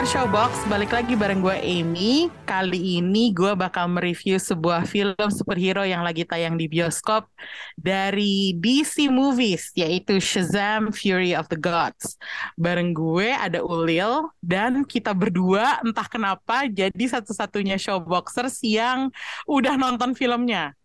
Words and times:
Pendengar 0.00 0.32
Showbox, 0.32 0.52
balik 0.72 0.96
lagi 0.96 1.12
bareng 1.12 1.44
gue 1.44 1.56
Amy. 1.60 2.32
Kali 2.48 3.04
ini 3.04 3.36
gue 3.36 3.52
bakal 3.52 3.84
mereview 3.84 4.40
sebuah 4.40 4.88
film 4.88 5.28
superhero 5.28 5.84
yang 5.84 6.00
lagi 6.00 6.24
tayang 6.24 6.56
di 6.56 6.72
bioskop 6.72 7.28
dari 7.76 8.56
DC 8.56 9.12
Movies, 9.12 9.68
yaitu 9.76 10.16
Shazam 10.16 10.88
Fury 10.88 11.36
of 11.36 11.52
the 11.52 11.60
Gods. 11.60 12.16
Bareng 12.56 12.96
gue 12.96 13.28
ada 13.28 13.60
Ulil, 13.60 14.32
dan 14.40 14.88
kita 14.88 15.12
berdua 15.12 15.84
entah 15.84 16.08
kenapa 16.08 16.64
jadi 16.64 17.20
satu-satunya 17.20 17.76
Showboxers 17.76 18.64
yang 18.64 19.12
udah 19.44 19.76
nonton 19.76 20.16
filmnya. 20.16 20.79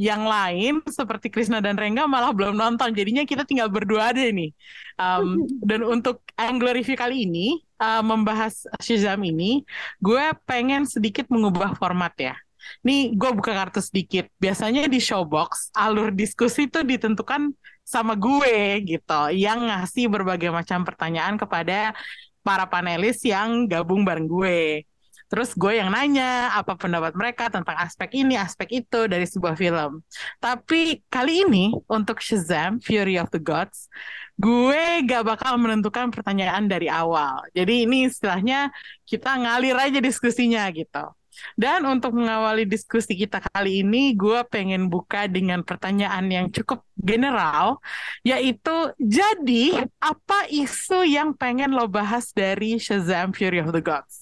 Yang 0.00 0.22
lain 0.24 0.74
seperti 0.88 1.28
Krisna 1.28 1.60
dan 1.60 1.76
Rengga 1.76 2.08
malah 2.08 2.32
belum 2.32 2.56
nonton, 2.56 2.96
jadinya 2.96 3.20
kita 3.28 3.44
tinggal 3.44 3.68
berdua 3.68 4.16
aja 4.16 4.24
nih. 4.24 4.56
Um, 4.96 5.44
dan 5.68 5.84
untuk 5.84 6.24
angle 6.40 6.72
review 6.72 6.96
kali 6.96 7.28
ini, 7.28 7.60
uh, 7.76 8.00
membahas 8.00 8.64
Shazam 8.80 9.20
ini, 9.28 9.60
gue 10.00 10.24
pengen 10.48 10.88
sedikit 10.88 11.28
mengubah 11.28 11.76
format 11.76 12.16
ya. 12.16 12.32
Nih, 12.80 13.12
gue 13.12 13.30
buka 13.36 13.52
kartu 13.52 13.84
sedikit. 13.84 14.24
Biasanya 14.40 14.88
di 14.88 15.00
Showbox, 15.04 15.72
alur 15.76 16.12
diskusi 16.16 16.64
itu 16.64 16.80
ditentukan 16.80 17.52
sama 17.84 18.16
gue 18.16 18.80
gitu, 18.86 19.20
yang 19.36 19.68
ngasih 19.68 20.08
berbagai 20.08 20.48
macam 20.48 20.80
pertanyaan 20.86 21.36
kepada 21.36 21.92
para 22.40 22.64
panelis 22.64 23.20
yang 23.20 23.68
gabung 23.68 24.00
bareng 24.06 24.24
gue. 24.24 24.88
Terus 25.30 25.54
gue 25.54 25.78
yang 25.78 25.94
nanya 25.94 26.50
apa 26.58 26.74
pendapat 26.74 27.14
mereka 27.14 27.46
tentang 27.46 27.78
aspek 27.78 28.18
ini, 28.18 28.34
aspek 28.34 28.82
itu 28.82 29.06
dari 29.06 29.22
sebuah 29.30 29.54
film. 29.54 30.02
Tapi 30.42 31.06
kali 31.06 31.46
ini 31.46 31.70
untuk 31.86 32.18
Shazam, 32.18 32.82
Fury 32.82 33.14
of 33.14 33.30
the 33.30 33.38
Gods, 33.38 33.86
gue 34.34 35.06
gak 35.06 35.22
bakal 35.22 35.54
menentukan 35.62 36.10
pertanyaan 36.10 36.66
dari 36.66 36.90
awal. 36.90 37.46
Jadi 37.54 37.86
ini 37.86 38.10
istilahnya 38.10 38.74
kita 39.06 39.38
ngalir 39.38 39.78
aja 39.78 40.02
diskusinya 40.02 40.66
gitu. 40.74 41.14
Dan 41.56 41.86
untuk 41.88 42.12
mengawali 42.12 42.68
diskusi 42.68 43.16
kita 43.16 43.40
kali 43.40 43.80
ini, 43.86 44.12
gue 44.18 44.44
pengen 44.50 44.92
buka 44.92 45.24
dengan 45.30 45.64
pertanyaan 45.64 46.26
yang 46.28 46.46
cukup 46.52 46.84
general, 47.00 47.80
yaitu 48.26 48.92
jadi 49.00 49.88
apa 50.02 50.50
isu 50.52 51.06
yang 51.06 51.32
pengen 51.32 51.72
lo 51.72 51.88
bahas 51.88 52.34
dari 52.34 52.76
Shazam 52.76 53.32
Fury 53.32 53.62
of 53.62 53.72
the 53.72 53.80
Gods? 53.80 54.19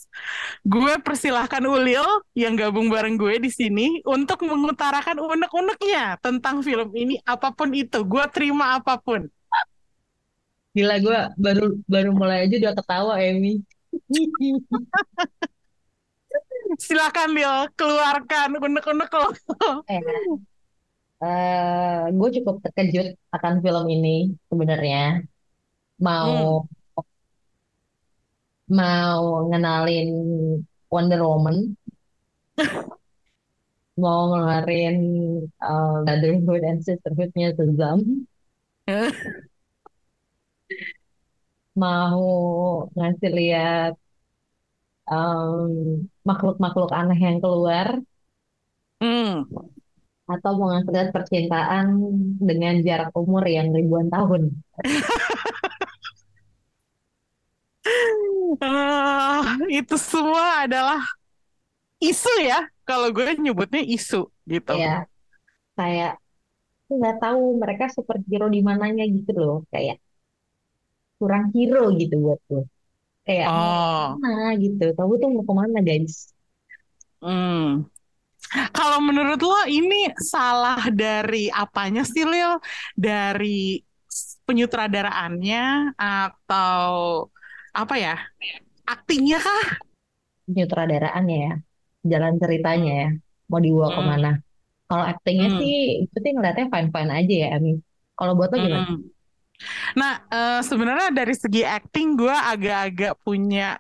Gue 0.67 0.99
persilahkan 1.01 1.63
Ulil 1.65 2.05
yang 2.35 2.59
gabung 2.59 2.91
bareng 2.91 3.17
gue 3.17 3.39
di 3.39 3.51
sini 3.51 4.03
untuk 4.05 4.43
mengutarakan 4.45 5.23
unek-uneknya 5.23 6.19
tentang 6.19 6.61
film 6.61 6.91
ini, 6.93 7.17
apa 7.23 7.55
pun 7.55 7.71
itu, 7.73 8.03
gue 8.03 8.25
terima 8.35 8.77
apa 8.77 8.99
pun. 8.99 9.31
Gila 10.77 10.97
gue 11.01 11.19
baru 11.41 11.65
baru 11.89 12.11
mulai 12.13 12.47
aja 12.47 12.55
udah 12.61 12.75
ketawa 12.77 13.15
Emi. 13.23 13.63
Silakan 16.79 17.33
Lil, 17.33 17.57
keluarkan 17.75 18.61
unek-unek 18.61 19.11
lo. 19.11 19.33
Eh, 19.89 20.03
eh, 21.25 22.03
gue 22.13 22.29
cukup 22.39 22.61
terkejut 22.63 23.17
akan 23.33 23.65
film 23.65 23.85
ini 23.89 24.37
sebenarnya. 24.53 25.25
Mau 25.99 26.69
mau 28.69 29.49
ngenalin 29.49 30.09
Wonder 30.93 31.21
Woman, 31.29 31.57
mau 34.03 34.21
ngeluarin 34.31 34.97
uh, 35.71 35.95
Brotherhood 36.05 36.63
and 36.71 36.81
Sisterhood-nya 36.87 37.49
Shazam, 37.57 38.01
mau 41.83 42.21
ngasih 42.97 43.31
lihat 43.39 43.93
um, 45.11 45.71
makhluk-makhluk 46.29 46.91
aneh 46.99 47.19
yang 47.27 47.39
keluar, 47.45 47.89
Hmm. 49.01 49.45
atau 50.35 50.51
mau 50.59 50.69
ngasih 50.71 50.93
lihat 50.95 51.09
percintaan 51.17 51.87
dengan 52.49 52.75
jarak 52.87 53.11
umur 53.23 53.45
yang 53.57 53.69
ribuan 53.77 54.09
tahun. 54.15 54.43
Ah, 58.61 59.61
itu 59.69 59.95
semua 60.01 60.65
adalah 60.65 61.01
isu 62.09 62.31
ya. 62.49 62.59
Kalau 62.89 63.09
gue 63.17 63.27
nyebutnya 63.45 63.81
isu 63.85 64.17
gitu. 64.53 64.73
Ya, 64.81 64.89
kayak 65.79 66.11
nggak 66.97 67.15
tahu 67.23 67.43
mereka 67.63 67.85
superhero 67.97 68.47
di 68.57 68.61
mananya 68.71 69.05
gitu 69.17 69.33
loh, 69.47 69.59
kayak 69.73 69.97
kurang 71.19 71.45
hero 71.55 71.81
gitu 72.01 72.15
buat 72.25 72.41
gue. 72.49 72.63
Kayak 73.27 73.51
Oh, 73.51 74.13
ke 74.13 74.17
mana 74.25 74.45
gitu, 74.65 74.85
tahu 74.99 75.13
tuh 75.23 75.29
mau 75.35 75.45
ke 75.51 75.55
mana 75.63 75.79
guys? 75.89 76.15
hmm. 77.23 77.89
Kalau 78.77 78.99
menurut 79.05 79.41
lo 79.45 79.61
ini 79.69 80.09
salah 80.33 80.81
dari 80.93 81.53
apanya 81.53 82.03
sih 82.07 82.25
Lil? 82.25 82.57
Dari 82.97 83.83
penyutradaraannya 84.47 85.93
atau 86.01 86.89
apa 87.83 87.95
ya? 88.05 88.15
Aktingnya 88.89 89.39
kah? 89.47 89.67
Penyutradaraannya 90.47 91.37
ya, 91.45 91.53
jalan 92.13 92.35
ceritanya 92.43 92.91
ya, 93.03 93.07
mau 93.51 93.61
dibawa 93.67 93.89
Hmm, 93.89 93.95
ke 93.97 94.03
mana? 94.11 94.29
Kalau 94.89 95.05
aktingnya 95.13 95.49
hmm, 95.49 95.61
sih, 95.61 95.73
itu 96.05 96.17
sih 96.25 96.33
ngeliatnya 96.35 96.67
fine-fine 96.75 97.11
aja 97.19 97.35
ya, 97.45 97.49
Ami. 97.57 97.71
Kalau 98.19 98.33
buat 98.39 98.51
lo 98.53 98.59
gimana? 98.67 98.87
hmm. 98.87 99.19
Nah, 99.99 100.13
eh, 100.31 100.61
sebenarnya 100.65 101.09
dari 101.15 101.35
segi 101.37 101.63
acting 101.67 102.15
gue 102.19 102.33
agak-agak 102.35 103.13
punya 103.25 103.79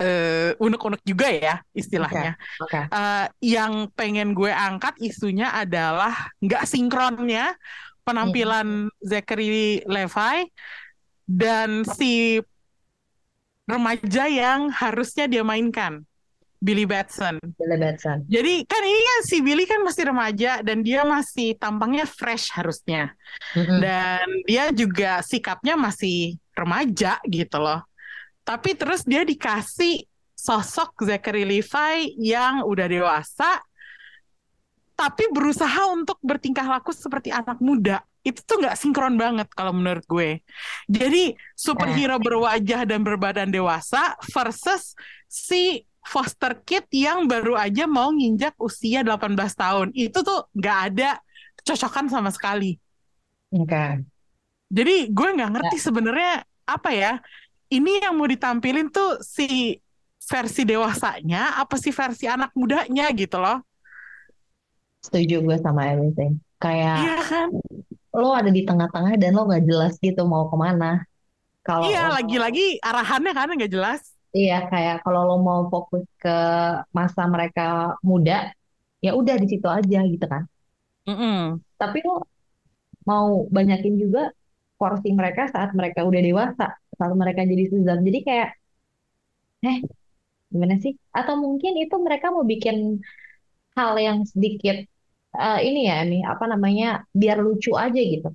eh, 0.00 0.54
unek-unek 0.62 1.02
juga 1.06 1.26
ya 1.30 1.54
istilahnya. 1.74 2.38
oke. 2.60 2.90
Eh, 2.92 3.26
yang 3.56 3.90
pengen 3.98 4.32
gue 4.38 4.50
angkat 4.52 4.94
isunya 5.02 5.52
adalah 5.54 6.14
nggak 6.44 6.64
sinkronnya 6.68 7.54
Hmm, 8.20 8.42
penampilan 8.42 8.88
Zachary 9.04 9.84
Levi 9.86 10.48
dan 11.28 11.84
si 11.84 12.40
remaja 13.68 14.24
yang 14.24 14.72
harusnya 14.72 15.28
dia 15.28 15.44
mainkan, 15.44 16.08
Billy 16.58 16.88
Batson. 16.88 17.38
Billy 17.54 17.78
Batson. 17.78 18.26
Jadi 18.26 18.66
kan 18.66 18.82
ini 18.82 19.00
kan 19.04 19.20
si 19.22 19.36
Billy 19.38 19.64
kan 19.68 19.84
masih 19.86 20.10
remaja 20.10 20.58
dan 20.64 20.82
dia 20.82 21.06
masih 21.06 21.54
tampangnya 21.54 22.08
fresh 22.08 22.50
harusnya. 22.50 23.14
Mm-mm. 23.54 23.78
Dan 23.78 24.26
dia 24.48 24.74
juga 24.74 25.22
sikapnya 25.22 25.78
masih 25.78 26.40
remaja 26.56 27.22
gitu 27.28 27.62
loh. 27.62 27.86
Tapi 28.42 28.74
terus 28.74 29.06
dia 29.06 29.22
dikasih 29.22 30.02
sosok 30.34 31.06
Zachary 31.06 31.46
Levi 31.46 32.18
yang 32.18 32.66
udah 32.66 32.86
dewasa 32.90 33.62
tapi 34.98 35.30
berusaha 35.30 35.94
untuk 35.94 36.18
bertingkah 36.18 36.66
laku 36.66 36.90
seperti 36.90 37.30
anak 37.30 37.62
muda. 37.62 38.02
Itu 38.28 38.40
tuh 38.48 38.56
nggak 38.60 38.76
sinkron 38.80 39.14
banget 39.16 39.48
kalau 39.56 39.72
menurut 39.72 40.04
gue. 40.04 40.30
Jadi 40.88 41.32
superhero 41.56 42.16
berwajah 42.20 42.84
dan 42.84 43.00
berbadan 43.06 43.48
dewasa 43.48 44.14
versus 44.34 44.92
si 45.28 45.84
foster 46.04 46.52
kid 46.64 46.84
yang 46.92 47.24
baru 47.28 47.56
aja 47.56 47.84
mau 47.88 48.08
nginjak 48.12 48.54
usia 48.60 49.00
18 49.00 49.52
tahun. 49.56 49.88
Itu 49.96 50.18
tuh 50.28 50.38
nggak 50.56 50.78
ada 50.92 51.10
kecocokan 51.60 52.06
sama 52.12 52.30
sekali. 52.32 52.76
oke. 53.52 54.04
Jadi 54.68 55.08
gue 55.08 55.28
nggak 55.36 55.50
Ya, 55.62 55.70
ngerti 55.70 55.76
sebenarnya 55.80 56.44
apa 56.68 56.90
ya. 56.92 57.12
Ini 57.68 58.04
yang 58.08 58.14
mau 58.16 58.28
ditampilin 58.28 58.88
tuh 58.92 59.20
si 59.24 59.76
versi 60.28 60.62
dewasanya 60.68 61.56
apa 61.60 61.76
si 61.80 61.88
versi 61.92 62.24
anak 62.28 62.52
mudanya 62.56 63.08
gitu 63.16 63.36
loh. 63.40 63.64
setuju 65.04 65.34
gue 65.46 65.56
sama 65.64 65.82
everything. 65.92 66.32
Kayak 66.62 66.98
Iya 66.98 67.16
kan? 67.30 67.48
Lo 68.20 68.28
ada 68.38 68.50
di 68.56 68.62
tengah-tengah 68.68 69.12
dan 69.20 69.30
lo 69.36 69.40
nggak 69.48 69.64
jelas 69.68 69.92
gitu 70.06 70.20
mau 70.32 70.44
ke 70.52 70.56
mana. 70.64 70.86
Kalau 71.66 71.86
Iya, 71.86 72.00
lo 72.00 72.08
lagi-lagi 72.14 72.62
arahannya 72.88 73.32
kan 73.38 73.48
nggak 73.56 73.72
jelas. 73.74 74.00
Iya, 74.36 74.54
kayak 74.70 74.94
kalau 75.04 75.20
lo 75.28 75.34
mau 75.46 75.60
fokus 75.72 76.04
ke 76.22 76.28
masa 76.98 77.22
mereka 77.34 77.62
muda, 78.10 78.32
ya 79.04 79.10
udah 79.20 79.34
di 79.42 79.46
situ 79.52 79.66
aja 79.78 79.98
gitu 80.12 80.24
kan. 80.32 80.42
Mm-mm. 81.06 81.60
Tapi 81.80 81.98
lo 82.06 82.14
mau 83.10 83.28
banyakin 83.56 83.94
juga 84.02 84.22
porsi 84.80 85.08
mereka 85.20 85.42
saat 85.54 85.70
mereka 85.78 86.00
udah 86.08 86.20
dewasa, 86.28 86.66
saat 86.98 87.12
mereka 87.22 87.40
jadi 87.52 87.64
Shazam. 87.70 87.98
Jadi 88.08 88.18
kayak, 88.28 88.48
eh, 89.66 89.78
gimana 90.52 90.74
sih? 90.84 90.92
Atau 91.18 91.34
mungkin 91.44 91.72
itu 91.82 91.94
mereka 92.06 92.26
mau 92.36 92.44
bikin 92.52 92.76
hal 93.78 93.92
yang 94.06 94.18
sedikit 94.32 94.76
eh, 95.36 95.56
ini 95.66 95.78
ya, 95.88 95.94
ini 96.04 96.16
apa 96.32 96.44
namanya, 96.52 96.84
biar 97.20 97.36
lucu 97.46 97.70
aja 97.84 98.00
gitu. 98.12 98.28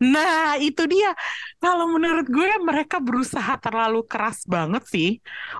Nah, 0.00 0.56
itu 0.56 0.82
dia. 0.88 1.12
Kalau 1.60 1.84
menurut 1.92 2.24
gue 2.24 2.48
mereka 2.64 2.96
berusaha 3.04 3.52
terlalu 3.60 4.00
keras 4.08 4.48
banget 4.48 4.80
sih 4.88 5.08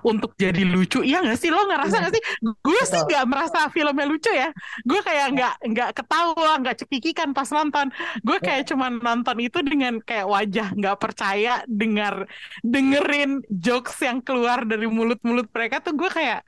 untuk 0.01 0.33
jadi 0.33 0.65
lucu. 0.65 1.05
Iya 1.05 1.21
nggak 1.21 1.37
sih? 1.37 1.49
Lo 1.53 1.61
ngerasa 1.69 1.93
Iya, 1.93 2.01
nggak 2.01 2.13
sih? 2.17 2.23
Gue 2.65 2.79
sih 2.89 3.01
nggak 3.05 3.23
merasa 3.29 3.69
filmnya 3.69 4.05
lucu 4.09 4.33
ya. 4.33 4.49
Gue 4.81 4.97
kayak 5.05 5.25
nggak 5.37 5.53
nggak 5.69 5.89
ketawa, 5.93 6.49
nggak 6.57 6.75
cekikikan 6.81 7.29
pas 7.37 7.45
nonton. 7.53 7.93
Gue 8.25 8.37
Ya, 8.41 8.49
kayak 8.49 8.65
cuma 8.73 8.89
nonton 8.89 9.37
itu 9.45 9.61
dengan 9.61 10.01
kayak 10.01 10.25
wajah 10.25 10.67
nggak 10.73 10.95
percaya 10.97 11.61
dengar 11.69 12.25
dengerin 12.65 13.45
jokes 13.53 13.93
yang 14.01 14.25
keluar 14.25 14.65
dari 14.65 14.89
mulut-mulut 14.89 15.53
mereka 15.53 15.85
tuh 15.85 15.93
gue 15.93 16.09
kayak 16.09 16.41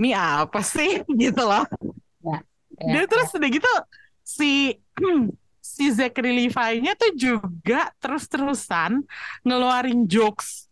ini 0.00 0.10
apa 0.14 0.60
sih 0.64 1.02
gitu 1.22 1.42
loh. 1.44 1.64
Ya, 2.80 2.86
Dia 2.94 3.02
ya. 3.04 3.08
terus 3.10 3.28
udah 3.34 3.48
gitu 3.50 3.72
si 4.24 4.76
si 5.74 5.84
Zachary 5.92 6.32
Levi-nya 6.32 6.96
tuh 6.96 7.12
juga 7.14 7.92
terus-terusan 8.00 9.04
ngeluarin 9.44 10.08
jokes 10.08 10.66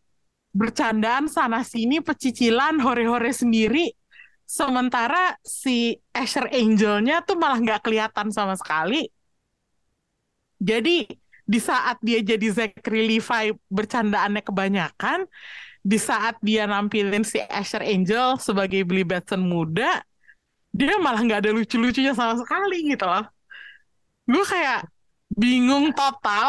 bercandaan 0.57 1.29
sana 1.29 1.61
sini 1.61 2.01
pecicilan 2.01 2.81
hore-hore 2.81 3.29
sendiri 3.29 3.93
sementara 4.49 5.37
si 5.45 6.01
Asher 6.17 6.49
Angel-nya 6.49 7.21
tuh 7.27 7.37
malah 7.37 7.61
nggak 7.61 7.85
kelihatan 7.85 8.33
sama 8.33 8.57
sekali 8.57 9.11
jadi 10.57 11.05
di 11.47 11.61
saat 11.61 12.01
dia 12.01 12.25
jadi 12.25 12.47
Zachary 12.51 13.07
Levi 13.07 13.55
bercandaannya 13.69 14.43
kebanyakan 14.43 15.29
di 15.87 15.99
saat 16.01 16.35
dia 16.43 16.67
nampilin 16.67 17.23
si 17.23 17.39
Asher 17.47 17.85
Angel 17.85 18.41
sebagai 18.43 18.83
Billy 18.83 19.07
Batson 19.07 19.45
muda 19.47 20.03
dia 20.79 20.95
malah 21.05 21.21
nggak 21.25 21.41
ada 21.43 21.51
lucu-lucunya 21.57 22.13
sama 22.19 22.35
sekali 22.41 22.77
gitu 22.93 23.05
loh 23.13 23.25
gue 24.33 24.45
kayak 24.53 24.79
bingung 25.41 25.87
total 25.99 26.49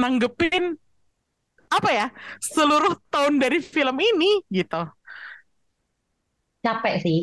nanggepin 0.00 0.64
apa 1.68 1.90
ya 1.92 2.06
seluruh 2.40 2.96
tahun 3.12 3.36
dari 3.42 3.60
film 3.60 3.96
ini 4.00 4.40
gitu 4.48 4.80
Capek 6.64 6.94
sih, 7.04 7.18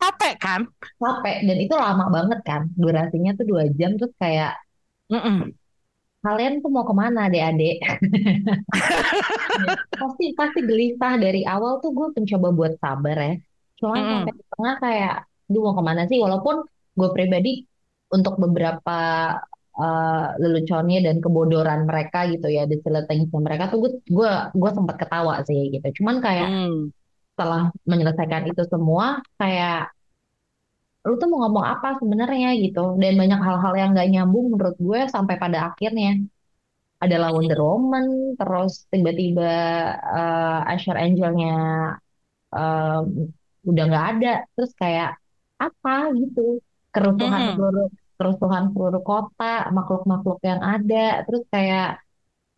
capek 0.00 0.34
kan 0.42 0.60
capek. 1.00 1.36
Dan 1.48 1.56
itu 1.64 1.74
lama 1.84 2.04
banget 2.16 2.38
kan, 2.48 2.62
durasinya 2.82 3.30
tuh 3.38 3.44
dua 3.50 3.64
jam. 3.78 3.90
Terus 3.98 4.12
kayak, 4.22 4.50
Mm-mm. 5.10 5.36
kalian 6.24 6.54
tuh 6.62 6.70
mau 6.74 6.84
ke 6.88 6.94
mana 7.02 7.18
adik-adik? 7.28 7.76
Pasti 10.00 10.24
pasti 10.38 10.60
gelisah 10.68 11.12
dari 11.24 11.40
awal 11.54 11.72
tuh 11.82 11.90
gue 11.96 12.06
mencoba 12.16 12.48
buat 12.58 12.72
sabar 12.82 13.16
ya. 13.28 13.34
Cuman 13.80 14.00
Mm-mm. 14.00 14.12
sampai 14.12 14.32
di 14.38 14.42
tengah 14.52 14.74
kayak, 14.84 15.12
duh 15.52 15.60
mau 15.66 15.74
ke 15.78 15.82
mana 15.88 16.02
sih? 16.10 16.18
Walaupun 16.24 16.56
gue 16.98 17.08
pribadi 17.16 17.50
untuk 18.14 18.34
beberapa 18.42 18.92
eh, 19.80 20.26
leluconnya 20.42 20.98
dan 21.06 21.16
kebodoran 21.24 21.80
mereka 21.90 22.18
gitu 22.32 22.46
ya, 22.56 22.62
things 23.08 23.30
mereka 23.46 23.64
tuh 23.72 23.78
gue 23.84 23.90
gue 24.16 24.30
gue 24.60 24.70
sempat 24.76 24.96
ketawa 25.00 25.34
sih 25.48 25.58
gitu. 25.74 25.86
Cuman 26.02 26.16
kayak 26.26 26.48
Mm. 26.48 26.90
setelah 27.34 27.62
menyelesaikan 27.90 28.44
itu 28.50 28.62
semua 28.72 29.06
kayak 29.40 29.90
lu 31.06 31.12
tuh 31.20 31.28
mau 31.30 31.38
ngomong 31.42 31.64
apa 31.72 31.88
sebenarnya 32.00 32.48
gitu 32.64 32.80
dan 33.02 33.12
banyak 33.20 33.40
hal-hal 33.46 33.72
yang 33.80 33.88
gak 33.98 34.08
nyambung 34.12 34.46
menurut 34.52 34.76
gue 34.86 35.00
sampai 35.14 35.34
pada 35.42 35.58
akhirnya 35.68 36.08
adalah 37.04 37.28
Wonder 37.36 37.60
Woman 37.68 38.06
terus 38.40 38.72
tiba-tiba 38.92 39.44
eh, 40.18 40.70
Asher 40.72 40.96
Angel-nya 41.04 41.50
em, 42.54 43.32
udah 43.66 43.84
nggak 43.88 44.06
ada. 44.16 44.32
Terus 44.56 44.72
kayak 44.76 45.10
apa 45.60 45.94
gitu? 46.16 46.60
Kerusuhan 46.90 47.54
seluruh 47.54 47.88
kerusuhan 48.20 48.64
seluruh 48.76 49.02
kota 49.04 49.68
makhluk-makhluk 49.72 50.40
yang 50.44 50.60
ada. 50.60 51.24
Terus 51.24 51.44
kayak 51.48 52.00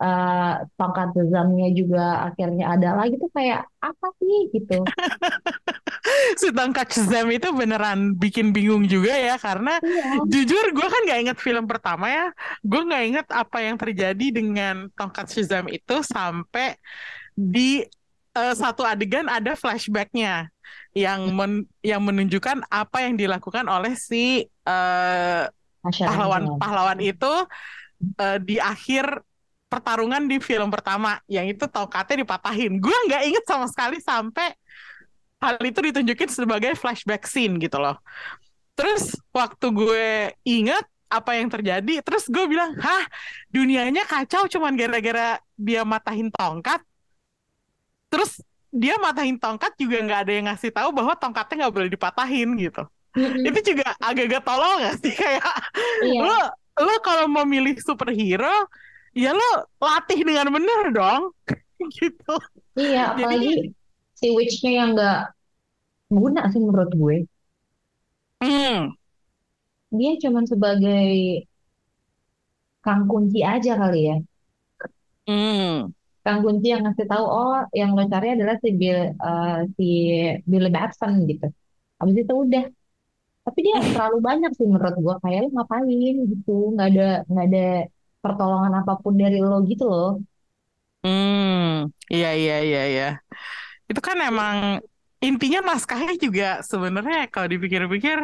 eh, 0.03 0.53
tongkat 0.79 1.09
Shazam-nya 1.15 1.69
juga 1.75 2.27
akhirnya 2.31 2.75
ada 2.75 2.99
lagi. 2.99 3.15
Tuh 3.19 3.31
kayak 3.31 3.67
apa 3.83 4.07
sih 4.19 4.39
gitu? 4.55 4.79
Si 6.41 6.49
tongkat 6.51 6.91
Shazam 6.93 7.31
itu 7.31 7.49
beneran 7.55 8.19
bikin 8.19 8.51
bingung 8.51 8.85
juga 8.91 9.15
ya 9.15 9.37
karena 9.39 9.79
iya. 9.81 10.19
jujur 10.27 10.75
gue 10.75 10.87
kan 10.89 11.01
nggak 11.07 11.21
inget 11.29 11.39
film 11.39 11.65
pertama 11.71 12.11
ya. 12.11 12.27
Gue 12.65 12.83
nggak 12.85 13.05
inget 13.07 13.27
apa 13.31 13.59
yang 13.63 13.77
terjadi 13.79 14.27
dengan 14.35 14.91
tongkat 14.99 15.31
Shazam 15.31 15.71
itu 15.71 16.03
sampai 16.03 16.75
di 17.33 17.85
eh, 18.35 18.55
satu 18.57 18.83
adegan 18.83 19.29
ada 19.29 19.55
flashbacknya 19.55 20.53
yang 20.93 21.33
men- 21.33 21.69
yang 21.81 22.05
menunjukkan 22.05 22.69
apa 22.69 23.09
yang 23.09 23.17
dilakukan 23.17 23.65
oleh 23.65 23.97
si 23.97 24.45
Asher 25.83 26.07
pahlawan 26.07 26.61
pahlawan 26.61 26.99
itu 27.03 27.33
eh, 28.21 28.39
di 28.39 28.57
akhir 28.61 29.25
pertarungan 29.73 30.29
di 30.29 30.37
film 30.37 30.69
pertama 30.69 31.17
yang 31.33 31.49
itu 31.49 31.65
tongkatnya 31.65 32.29
dipatahin. 32.29 32.77
Gue 32.77 32.93
nggak 33.09 33.23
inget 33.25 33.45
sama 33.49 33.65
sekali 33.73 33.99
sampai 34.05 34.53
hal 35.41 35.57
itu 35.65 35.81
ditunjukin 35.81 36.29
sebagai 36.29 36.77
flashback 36.77 37.25
scene 37.25 37.57
gitu 37.57 37.81
loh. 37.81 37.97
Terus 38.77 39.17
waktu 39.33 39.67
gue 39.73 40.07
inget 40.45 40.85
apa 41.13 41.37
yang 41.37 41.49
terjadi 41.53 42.01
terus 42.01 42.25
gue 42.25 42.45
bilang 42.49 42.73
hah 42.81 43.05
dunianya 43.53 44.05
kacau 44.09 44.49
cuman 44.49 44.77
gara-gara 44.77 45.41
dia 45.57 45.89
matahin 45.89 46.29
tongkat? 46.29 46.85
Terus 48.13 48.45
dia 48.73 48.95
matahin 49.05 49.37
tongkat 49.43 49.73
juga 49.77 49.97
nggak 50.05 50.21
ada 50.27 50.33
yang 50.37 50.47
ngasih 50.49 50.71
tahu 50.73 50.91
bahwa 50.97 51.13
tongkatnya 51.21 51.55
nggak 51.69 51.75
boleh 51.77 51.91
dipatahin 51.93 52.49
gitu. 52.57 52.83
Itu 53.47 53.59
juga 53.75 53.85
agak-agak 54.01 54.43
tolol 54.47 54.73
gak 54.85 54.97
sih? 55.03 55.13
Kayak 55.15 55.45
Iya, 56.01 56.23
lo 56.23 56.35
lo 56.81 56.95
kalau 57.05 57.27
mau 57.31 57.45
milih 57.49 57.77
superhero 57.83 58.51
ya 59.17 59.33
lo 59.37 59.45
latih 59.83 60.21
dengan 60.29 60.49
bener 60.55 60.85
dong. 60.95 61.23
Gitu. 61.99 62.33
Iya, 62.81 63.01
jadi 63.21 63.37
apalagi 63.41 63.51
si 64.19 64.27
Witch-nya 64.37 64.71
yang 64.79 64.89
nggak 64.95 65.17
guna 66.19 66.41
sih 66.53 66.61
menurut 66.67 66.91
gue. 67.01 67.17
hmm, 68.41 68.95
Dia 69.99 70.13
cuman 70.23 70.45
sebagai 70.53 71.13
kang 72.85 73.03
kunci 73.11 73.39
aja 73.55 73.73
kali 73.81 74.01
ya. 74.09 74.17
hmm, 75.27 75.93
Kang 76.25 76.39
kunci 76.45 76.67
yang 76.73 76.83
ngasih 76.85 77.07
tahu, 77.11 77.25
oh 77.37 77.55
yang 77.81 77.91
lo 77.97 78.03
cari 78.13 78.27
adalah 78.35 78.55
si 78.63 78.69
Bill, 78.81 78.99
eh, 79.27 79.53
si 79.77 79.85
Billy 80.51 80.69
Batson 80.77 81.13
gitu. 81.31 81.47
Habis 82.01 82.17
itu 82.23 82.33
udah. 82.45 82.65
Tapi 83.47 83.59
dia 83.67 83.77
terlalu 83.95 84.17
banyak 84.29 84.51
sih 84.59 84.67
menurut 84.73 84.95
gue. 85.05 85.15
Kayak 85.25 85.39
lo 85.45 85.49
ngapain 85.57 86.15
gitu. 86.33 86.51
Nggak 86.75 86.87
ada, 86.91 87.03
nggak 87.31 87.47
ada 87.49 87.61
pertolongan 88.25 88.75
apa 88.81 88.93
pun 89.03 89.15
dari 89.23 89.37
lo 89.49 89.57
gitu 89.71 89.85
loh. 89.93 90.09
hmm, 91.03 91.91
iya 92.15 92.29
iya 92.41 92.55
iya 92.67 92.81
iya 92.93 93.05
itu 93.91 94.01
kan 94.09 94.17
emang 94.29 94.57
intinya 95.27 95.61
naskahnya 95.69 96.15
juga 96.25 96.45
sebenarnya 96.71 97.19
kalau 97.35 97.49
dipikir-pikir 97.55 98.19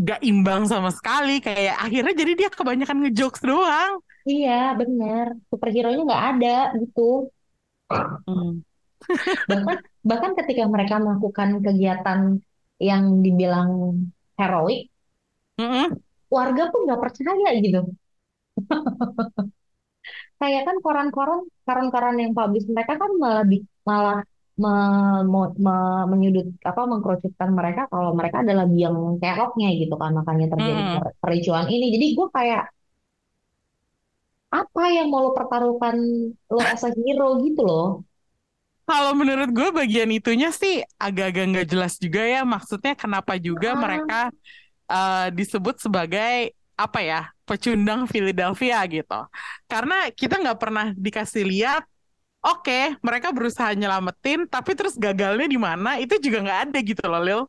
gak 0.00 0.20
imbang 0.24 0.62
sama 0.72 0.90
sekali 0.94 1.42
kayak 1.44 1.76
akhirnya 1.84 2.14
jadi 2.20 2.32
dia 2.40 2.48
kebanyakan 2.52 2.98
ngejokes 3.04 3.42
doang 3.44 4.00
Iya, 4.30 4.50
bener. 4.80 5.26
Superhero-nya 5.50 6.00
nggak 6.08 6.24
ada 6.30 6.48
gitu. 6.80 7.00
Hmm. 8.26 8.50
Bahkan 9.50 9.76
bahkan 10.08 10.32
ketika 10.38 10.64
mereka 10.74 10.94
melakukan 11.04 11.48
kegiatan 11.66 12.20
yang 12.88 13.02
dibilang 13.24 13.70
heroik, 14.38 14.80
Mm-mm. 15.60 15.86
warga 16.36 16.62
pun 16.72 16.80
nggak 16.86 17.02
percaya 17.04 17.48
gitu. 17.64 17.80
Kayak 20.40 20.62
kan 20.68 20.76
koran-koran 20.84 21.40
koran-koran 21.66 22.16
yang 22.22 22.32
publish 22.38 22.66
mereka 22.72 22.92
kan 23.02 23.10
malah 23.22 23.44
malah 23.88 24.18
me- 24.62 25.24
mo- 25.32 25.54
me- 25.64 26.06
menyudut 26.12 26.46
apa 26.70 26.80
mengkerucutkan 26.90 27.50
mereka 27.58 27.80
kalau 27.92 28.10
mereka 28.18 28.36
adalah 28.44 28.64
biang 28.74 28.96
keroknya 29.22 29.68
gitu 29.80 29.94
kan 30.00 30.10
makanya 30.18 30.46
terjadi 30.52 30.82
per- 30.94 31.14
kericuan 31.22 31.66
ini. 31.74 31.86
Jadi 31.94 32.06
gue 32.16 32.26
kayak 32.36 32.62
apa 34.58 34.82
yang 34.96 35.06
mau 35.10 35.20
lo 35.24 35.30
pertaruhkan 35.38 35.96
lo 36.50 36.58
as 36.72 36.82
a 36.86 36.90
hero 36.94 37.38
gitu 37.46 37.60
loh. 37.68 37.86
Kalau 38.90 39.14
menurut 39.14 39.48
gue 39.54 39.68
bagian 39.70 40.10
itunya 40.10 40.50
sih 40.50 40.82
agak-agak 40.98 41.44
nggak 41.54 41.66
jelas 41.70 41.94
juga 42.02 42.22
ya. 42.26 42.42
Maksudnya 42.42 42.98
kenapa 42.98 43.38
juga 43.38 43.68
Ah, 43.72 43.78
mereka 43.78 44.34
eh, 44.90 45.28
disebut 45.38 45.78
sebagai 45.78 46.54
apa 46.74 47.00
ya 47.04 47.20
pecundang 47.46 48.10
Philadelphia 48.10 48.82
gitu. 48.90 49.18
Karena 49.70 50.10
kita 50.10 50.42
nggak 50.42 50.58
pernah 50.58 50.86
dikasih 50.96 51.44
lihat 51.46 51.82
oke 52.42 52.98
mereka 53.04 53.30
berusaha 53.36 53.70
nyelamatin 53.76 54.48
tapi 54.50 54.72
terus 54.78 54.96
gagalnya 54.98 55.46
di 55.50 55.58
mana 55.60 56.00
itu 56.02 56.16
juga 56.22 56.38
nggak 56.46 56.60
ada 56.70 56.78
gitu 56.82 57.04
loh 57.06 57.22
Lil. 57.22 57.40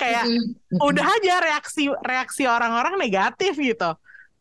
Kayak 0.00 0.32
udah 0.80 1.06
aja 1.20 1.32
reaksi 1.44 1.88
reaksi 2.04 2.44
orang-orang 2.48 2.96
negatif 3.00 3.52
gitu 3.60 3.96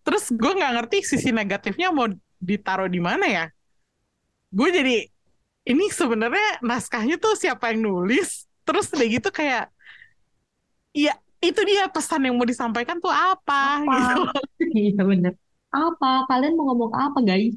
terus 0.05 0.29
gue 0.29 0.51
nggak 0.57 0.71
ngerti 0.77 0.97
sisi 1.01 1.29
negatifnya 1.33 1.89
mau 1.89 2.07
ditaruh 2.37 2.87
di 2.87 3.01
mana 3.01 3.25
ya 3.25 3.45
gue 4.53 4.69
jadi 4.71 4.95
ini 5.65 5.85
sebenarnya 5.89 6.61
naskahnya 6.61 7.15
tuh 7.17 7.33
siapa 7.35 7.73
yang 7.73 7.81
nulis 7.89 8.45
terus 8.65 8.85
udah 8.93 9.07
gitu 9.09 9.29
kayak 9.33 9.73
iya 10.95 11.13
itu 11.43 11.61
dia 11.69 11.85
pesan 11.93 12.25
yang 12.25 12.35
mau 12.39 12.47
disampaikan 12.47 12.97
tuh 13.03 13.11
apa 13.13 13.85
gitu 13.93 14.13
Apa? 14.13 14.23
loh 14.25 14.41
Iya 14.75 15.01
bener. 15.09 15.33
apa? 15.75 16.07
Kalian 16.31 16.53
mau 16.55 16.65
ngomong 16.71 16.91
apa, 16.95 17.19
guys? 17.23 17.55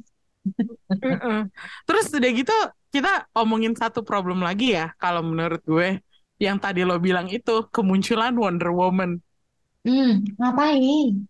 Terus 1.86 2.06
udah 2.14 2.30
gitu 2.32 2.54
kita 2.94 3.28
omongin 3.36 3.74
satu 3.76 4.00
problem 4.00 4.40
lagi 4.40 4.72
ya 4.76 4.92
kalau 4.96 5.20
menurut 5.20 5.60
gue 5.66 6.00
yang 6.40 6.56
tadi 6.62 6.86
lo 6.86 6.96
bilang 7.02 7.26
itu 7.28 7.66
kemunculan 7.74 8.32
Wonder 8.38 8.70
Woman. 8.72 9.18
Hmm, 9.88 10.20
ngapain? 10.36 11.24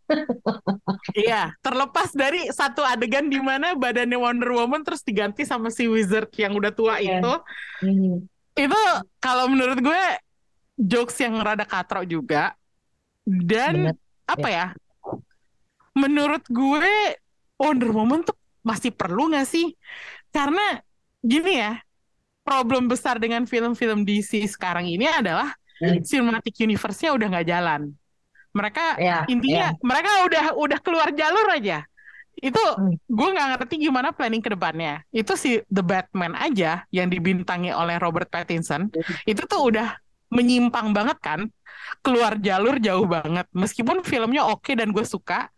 Iya, 1.15 1.55
terlepas 1.63 2.11
dari 2.11 2.51
satu 2.51 2.83
adegan 2.83 3.31
di 3.31 3.39
mana 3.39 3.79
badannya 3.79 4.19
Wonder 4.19 4.51
Woman 4.51 4.83
terus 4.83 5.07
diganti 5.07 5.47
sama 5.47 5.71
si 5.71 5.87
wizard 5.87 6.27
yang 6.35 6.59
udah 6.59 6.75
tua 6.75 6.99
Iya. 6.99 7.23
itu, 7.23 7.33
Hmm, 7.79 8.27
itu 8.59 8.81
kalau 9.23 9.47
menurut 9.47 9.79
gue 9.79 10.03
jokes 10.75 11.15
yang 11.23 11.39
rada 11.39 11.63
katrok 11.63 12.03
juga 12.11 12.59
dan 13.23 13.95
bener. 13.95 13.95
apa 14.27 14.49
ya? 14.51 14.67
Menurut 15.95 16.43
gue 16.51 16.91
Wonder 17.59 17.91
Woman 17.95 18.27
tuh 18.27 18.35
masih 18.67 18.91
perlu 18.91 19.31
nggak 19.31 19.47
sih? 19.47 19.75
Karena 20.35 20.83
gini 21.23 21.63
ya, 21.63 21.79
problem 22.43 22.91
besar 22.91 23.23
dengan 23.23 23.47
film-film 23.47 24.03
DC 24.03 24.51
sekarang 24.51 24.91
ini 24.91 25.07
adalah 25.07 25.55
Hmm. 25.79 26.03
cinematic 26.03 26.59
universe-nya 26.59 27.15
udah 27.15 27.27
nggak 27.31 27.47
jalan. 27.47 27.95
Mereka 28.55 28.97
Ya, 28.99 29.23
intinya 29.29 29.71
ya. 29.71 29.81
mereka 29.85 30.11
udah 30.25 30.45
udah 30.57 30.79
keluar 30.81 31.09
jalur 31.13 31.47
aja. 31.53 31.85
Itu 32.39 32.63
Hmm. 32.79 32.95
gue 32.95 33.29
nggak 33.35 33.49
ngerti 33.59 33.75
gimana 33.83 34.15
planning 34.15 34.39
ke 34.39 34.55
depannya. 34.55 35.03
Itu 35.11 35.35
si 35.35 35.59
The 35.67 35.83
Batman 35.83 36.39
aja 36.39 36.87
yang 36.95 37.11
dibintangi 37.11 37.75
oleh 37.75 37.99
Robert 37.99 38.31
Pattinson, 38.31 38.89
itu 39.27 39.43
tuh 39.45 39.75
udah 39.75 39.99
menyimpang 40.31 40.95
banget 40.95 41.19
kan, 41.19 41.41
keluar 41.99 42.39
jalur 42.39 42.79
jauh 42.79 43.11
banget. 43.11 43.49
Meskipun 43.51 44.07
filmnya 44.07 44.47
oke 44.47 44.71
dan 44.77 44.95
gue 44.95 45.03
suka, 45.03 45.51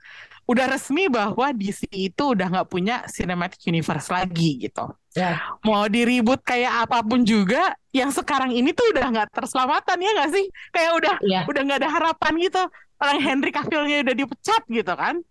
udah 0.51 0.67
resmi 0.67 1.07
bahwa 1.07 1.55
DC 1.55 1.87
itu 1.95 2.35
udah 2.35 2.51
nggak 2.51 2.69
punya 2.69 3.07
cinematic 3.07 3.63
universe 3.71 4.11
lagi 4.11 4.59
gitu. 4.59 4.91
Ya. 5.15 5.39
Mau 5.63 5.87
diribut 5.87 6.43
kayak 6.43 6.91
apa 6.91 7.07
pun 7.07 7.23
juga, 7.23 7.71
yang 7.95 8.11
sekarang 8.11 8.51
ini 8.51 8.75
tuh 8.75 8.91
udah 8.91 9.07
nggak 9.15 9.29
terselamatkan 9.31 9.95
ya 10.03 10.11
nggak 10.11 10.31
sih? 10.35 10.47
Kayak 10.75 10.93
udah 10.99 11.15
Iya. 11.23 11.41
udah 11.47 11.61
nggak 11.63 11.79
ada 11.87 11.91
harapan 11.91 12.33
gitu. 12.43 12.63
Orang 12.99 13.19
Henry 13.23 13.51
Cavill-nya 13.55 14.03
udah 14.11 14.17
dipecat 14.19 14.63
gitu 14.67 14.93
kan? 14.99 15.23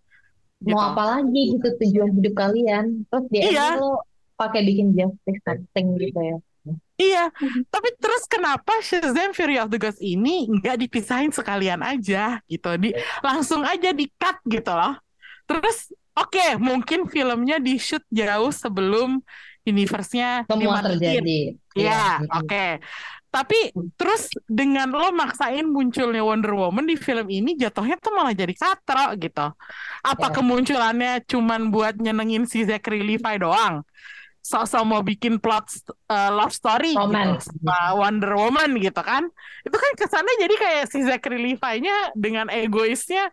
Gitu. 0.64 0.72
Mau 0.72 0.96
apa 0.96 1.20
lagi 1.20 1.42
gitu 1.52 1.68
tujuan 1.84 2.10
hidup 2.16 2.34
kalian? 2.36 2.84
Terus 3.12 3.24
di 3.28 3.38
Iya. 3.44 3.76
lo 3.76 4.00
pakai 4.40 4.64
bikin 4.64 4.96
justice 4.96 5.40
something 5.44 6.00
gitu 6.00 6.16
ya. 6.16 6.38
Iya, 7.00 7.32
tapi 7.72 7.88
terus 7.96 8.28
kenapa 8.28 8.76
Shazam 8.84 9.32
Fury 9.32 9.56
of 9.56 9.72
the 9.72 9.80
Gods 9.80 9.96
ini 10.04 10.44
nggak 10.44 10.84
dipisahin 10.84 11.32
sekalian 11.32 11.80
aja 11.80 12.36
gitu, 12.44 12.76
di 12.76 12.92
langsung 13.24 13.64
aja 13.64 13.88
di 13.96 14.04
cut 14.20 14.36
gitu 14.44 14.68
loh. 14.68 15.00
Terus 15.50 15.90
oke, 16.14 16.46
mungkin 16.62 17.10
filmnya 17.10 17.58
di 17.58 17.74
shoot 17.74 18.06
jauh 18.06 18.54
sebelum 18.54 19.18
universe-nya 19.66 20.46
Semua 20.46 20.78
terjadi. 20.78 21.58
Ya, 21.74 22.22
Mm-mm. 22.22 22.38
oke. 22.38 22.66
Tapi 23.30 23.70
terus 23.94 24.26
dengan 24.50 24.90
lo 24.90 25.14
maksain 25.14 25.62
munculnya 25.62 26.18
Wonder 26.22 26.50
Woman 26.50 26.82
di 26.82 26.98
film 26.98 27.30
ini 27.30 27.54
jatuhnya 27.54 27.94
tuh 27.98 28.10
malah 28.10 28.34
jadi 28.34 28.50
katro 28.54 29.14
gitu. 29.18 29.54
Apa 30.02 30.26
Ya. 30.30 30.34
kemunculannya 30.34 31.12
cuman 31.30 31.70
buat 31.70 31.94
nyenengin 31.98 32.46
si 32.46 32.66
Zachary 32.66 33.02
Levi 33.06 33.34
doang? 33.38 33.86
Sok-sok 34.42 34.82
mau 34.82 35.04
bikin 35.04 35.38
plot 35.38 35.68
uh, 36.10 36.32
love 36.34 36.50
story 36.50 36.96
Romance. 36.96 37.46
gitu 37.46 37.62
sama 37.62 37.94
Wonder 38.02 38.34
Woman 38.34 38.70
gitu 38.82 38.98
kan. 38.98 39.28
Itu 39.62 39.76
kan 39.78 39.92
kesannya 39.94 40.34
jadi 40.42 40.54
kayak 40.58 40.84
si 40.90 40.98
Zachary 41.06 41.38
Levi-nya 41.38 42.10
dengan 42.18 42.50
egoisnya 42.50 43.30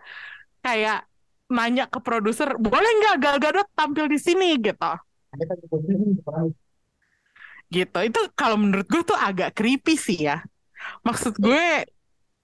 kayak 0.62 1.10
nanya 1.48 1.88
ke 1.88 2.00
produser, 2.04 2.56
boleh 2.60 2.92
nggak 3.04 3.16
Gal 3.24 3.38
Gadot 3.40 3.68
tampil 3.74 4.12
di 4.12 4.20
sini? 4.20 4.60
Gitu. 4.60 4.92
Satu 5.38 6.52
gitu. 7.68 8.00
Itu 8.00 8.22
kalau 8.36 8.56
menurut 8.56 8.88
gue 8.88 9.04
tuh 9.04 9.18
agak 9.18 9.56
creepy 9.56 9.96
sih 10.00 10.28
ya. 10.28 10.44
Maksud 11.04 11.36
gue 11.40 11.84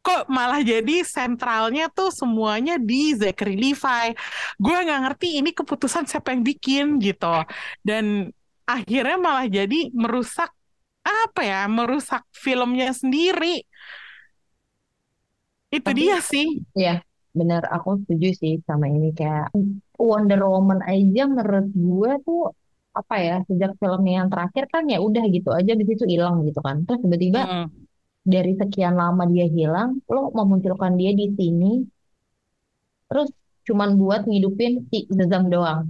kok 0.03 0.27
malah 0.27 0.59
jadi 0.59 0.99
sentralnya 1.07 1.87
tuh 1.87 2.11
semuanya 2.11 2.75
di 2.75 3.15
Zachary 3.15 3.55
Levi. 3.55 4.11
Gue 4.59 4.77
nggak 4.83 5.01
ngerti 5.07 5.39
ini 5.39 5.55
keputusan 5.55 6.03
siapa 6.07 6.35
yang 6.35 6.43
bikin 6.43 6.99
gitu. 6.99 7.47
Dan 7.79 8.27
akhirnya 8.67 9.17
malah 9.19 9.47
jadi 9.47 9.91
merusak 9.95 10.51
apa 11.03 11.41
ya 11.43 11.67
merusak 11.67 12.23
filmnya 12.31 12.91
sendiri. 12.91 13.63
Itu 15.71 15.87
Tapi- 15.87 15.99
dia 15.99 16.17
sih. 16.19 16.47
Iya, 16.75 17.03
bener 17.39 17.61
aku 17.75 17.89
setuju 18.01 18.27
sih 18.41 18.53
sama 18.67 18.85
ini 18.95 19.07
kayak 19.19 19.45
Wonder 20.09 20.39
Woman 20.51 20.79
aja 20.91 21.21
menurut 21.35 21.67
gue 21.85 22.11
tuh 22.25 22.39
apa 22.99 23.15
ya 23.27 23.33
sejak 23.49 23.71
filmnya 23.81 24.13
yang 24.19 24.29
terakhir 24.33 24.63
kan 24.73 24.83
ya 24.93 24.97
udah 25.07 25.23
gitu 25.35 25.49
aja 25.59 25.71
di 25.79 25.83
situ 25.89 26.03
hilang 26.13 26.35
gitu 26.47 26.59
kan. 26.67 26.75
Terus 26.85 26.99
tiba-tiba 27.05 27.41
Mm. 27.49 27.65
dari 28.33 28.51
sekian 28.61 28.95
lama 29.01 29.23
dia 29.33 29.45
hilang, 29.57 29.89
lo 30.13 30.19
memunculkan 30.37 30.93
dia 30.99 31.11
di 31.21 31.25
sini, 31.39 31.65
terus 33.09 33.29
cuman 33.67 33.89
buat 34.01 34.21
ngidupin 34.29 34.73
si 34.91 34.97
Shazam 35.15 35.43
doang 35.53 35.81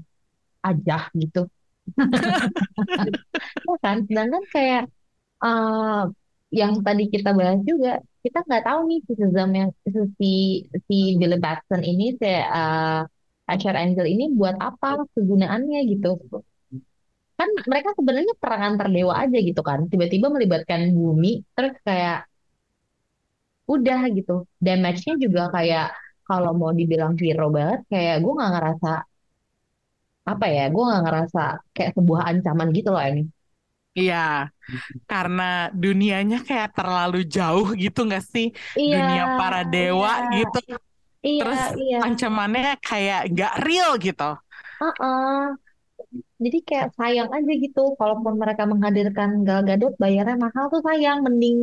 aja 0.70 0.98
gitu. 1.22 1.42
Ya 3.68 3.76
kan? 3.84 3.98
Sedangkan 4.08 4.44
kayak 4.54 4.82
eh, 5.46 6.02
yang 6.60 6.74
tadi 6.86 7.04
kita 7.14 7.30
bahas 7.40 7.60
juga, 7.70 7.90
kita 8.24 8.38
nggak 8.48 8.64
tahu 8.68 8.80
nih 8.90 9.00
si 9.08 9.12
Shazam 9.20 9.50
yang 9.60 9.70
si 10.20 10.28
si 10.88 10.96
Billy 11.20 11.38
Batson 11.46 11.82
ini 11.92 12.04
si 12.20 12.26
eh, 12.58 13.00
Asher 13.52 13.76
Angel 13.84 14.06
ini 14.14 14.24
buat 14.40 14.56
apa 14.68 14.88
kegunaannya 15.14 15.80
gitu. 15.92 16.08
Kan 17.38 17.50
mereka 17.72 17.90
sebenarnya 17.98 18.34
perang 18.42 18.62
antar 18.70 18.88
dewa 18.96 19.14
aja 19.24 19.38
gitu 19.50 19.62
kan. 19.70 19.80
Tiba-tiba 19.92 20.28
melibatkan 20.36 20.82
bumi, 20.98 21.32
terus 21.56 21.74
kayak 21.88 22.18
udah 23.74 24.00
gitu. 24.18 24.32
Damage-nya 24.66 25.14
juga 25.24 25.42
kayak 25.56 25.86
kalau 26.28 26.52
mau 26.60 26.72
dibilang 26.80 27.14
hero 27.22 27.46
banget, 27.56 27.80
kayak 27.92 28.16
gue 28.24 28.32
nggak 28.38 28.52
ngerasa 28.54 28.88
apa 30.32 30.46
ya, 30.56 30.62
gue 30.74 30.84
nggak 30.88 31.02
ngerasa 31.06 31.40
kayak 31.76 31.92
sebuah 31.98 32.22
ancaman 32.32 32.68
gitu 32.78 32.90
loh 32.96 33.04
ini. 33.10 33.22
Iya, 34.00 34.16
karena 35.12 35.44
dunianya 35.84 36.38
kayak 36.48 36.70
terlalu 36.78 37.18
jauh 37.36 37.68
gitu 37.84 38.00
nggak 38.08 38.24
sih? 38.34 38.46
Iya, 38.80 38.98
Dunia 38.98 39.24
para 39.38 39.60
dewa 39.74 40.12
iya, 40.34 40.38
gitu. 40.38 40.58
iya, 41.30 41.40
Terus 41.40 41.62
iya. 41.82 41.98
ancamannya 42.06 42.64
kayak 42.88 43.20
nggak 43.34 43.54
real 43.66 43.92
gitu. 44.06 44.24
Heeh. 44.80 45.58
Jadi 46.44 46.58
kayak 46.68 46.88
sayang 47.00 47.30
aja 47.38 47.52
gitu, 47.64 47.80
kalaupun 48.00 48.34
mereka 48.42 48.64
menghadirkan 48.72 49.30
Gal 49.48 49.62
Gadot 49.68 49.94
bayarnya 50.04 50.36
mahal 50.46 50.66
tuh 50.74 50.82
sayang, 50.88 51.18
mending 51.26 51.58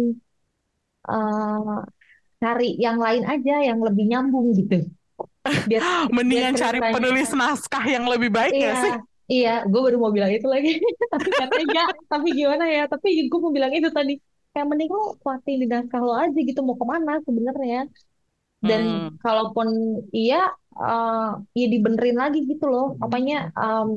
eh, 1.09 1.77
cari 2.43 2.67
yang 2.85 2.99
lain 3.07 3.25
aja 3.33 3.53
yang 3.69 3.79
lebih 3.87 4.05
nyambung 4.11 4.47
gitu. 4.59 4.75
Biar 5.69 5.85
Mendingan 6.17 6.55
biar 6.55 6.59
cari 6.59 6.81
penulis 6.85 7.31
naskah 7.33 7.85
yang 7.89 8.05
lebih 8.09 8.31
baik 8.33 8.55
Iya, 8.55 8.61
nggak 8.61 8.77
sih? 8.77 8.93
Iya, 9.33 9.51
gue 9.71 9.81
baru 9.85 9.97
mau 10.03 10.13
bilang 10.17 10.33
itu 10.37 10.47
lagi. 10.55 10.69
Tapi 11.13 11.29
katanya 11.39 11.65
enggak, 11.69 11.89
tapi 12.13 12.27
gimana 12.39 12.65
ya? 12.77 12.81
Tapi 12.93 13.09
gue 13.31 13.39
mau 13.45 13.53
bilang 13.57 13.73
itu 13.79 13.89
tadi. 13.99 14.13
Kayak 14.53 14.67
mending 14.71 14.91
lo 14.97 15.01
kuatin 15.23 15.57
di 15.63 15.67
naskah 15.73 16.01
lo 16.07 16.13
aja 16.23 16.39
gitu, 16.49 16.61
mau 16.67 16.77
ke 16.81 16.87
mana 16.95 17.13
sebenarnya. 17.27 17.79
Dan 18.69 18.83
Hmm. 18.85 19.21
kalaupun 19.25 19.69
iya, 20.19 20.37
eh 20.83 21.29
ya 21.61 21.67
dibenerin 21.75 22.17
lagi 22.23 22.39
gitu 22.51 22.65
loh. 22.73 22.87
Apanya, 23.05 23.35
em, 23.61 23.91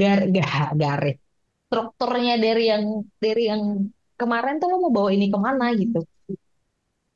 gar, 0.00 0.20
ga- 0.34 0.72
garis. 0.82 1.16
Strukturnya 1.66 2.34
dari 2.44 2.62
yang 2.72 2.84
dari 3.24 3.42
yang 3.50 3.62
kemarin 4.20 4.54
tuh 4.62 4.68
lo 4.72 4.76
mau 4.84 4.92
bawa 4.96 5.10
ini 5.16 5.26
ke 5.34 5.38
mana 5.46 5.64
gitu. 5.82 5.98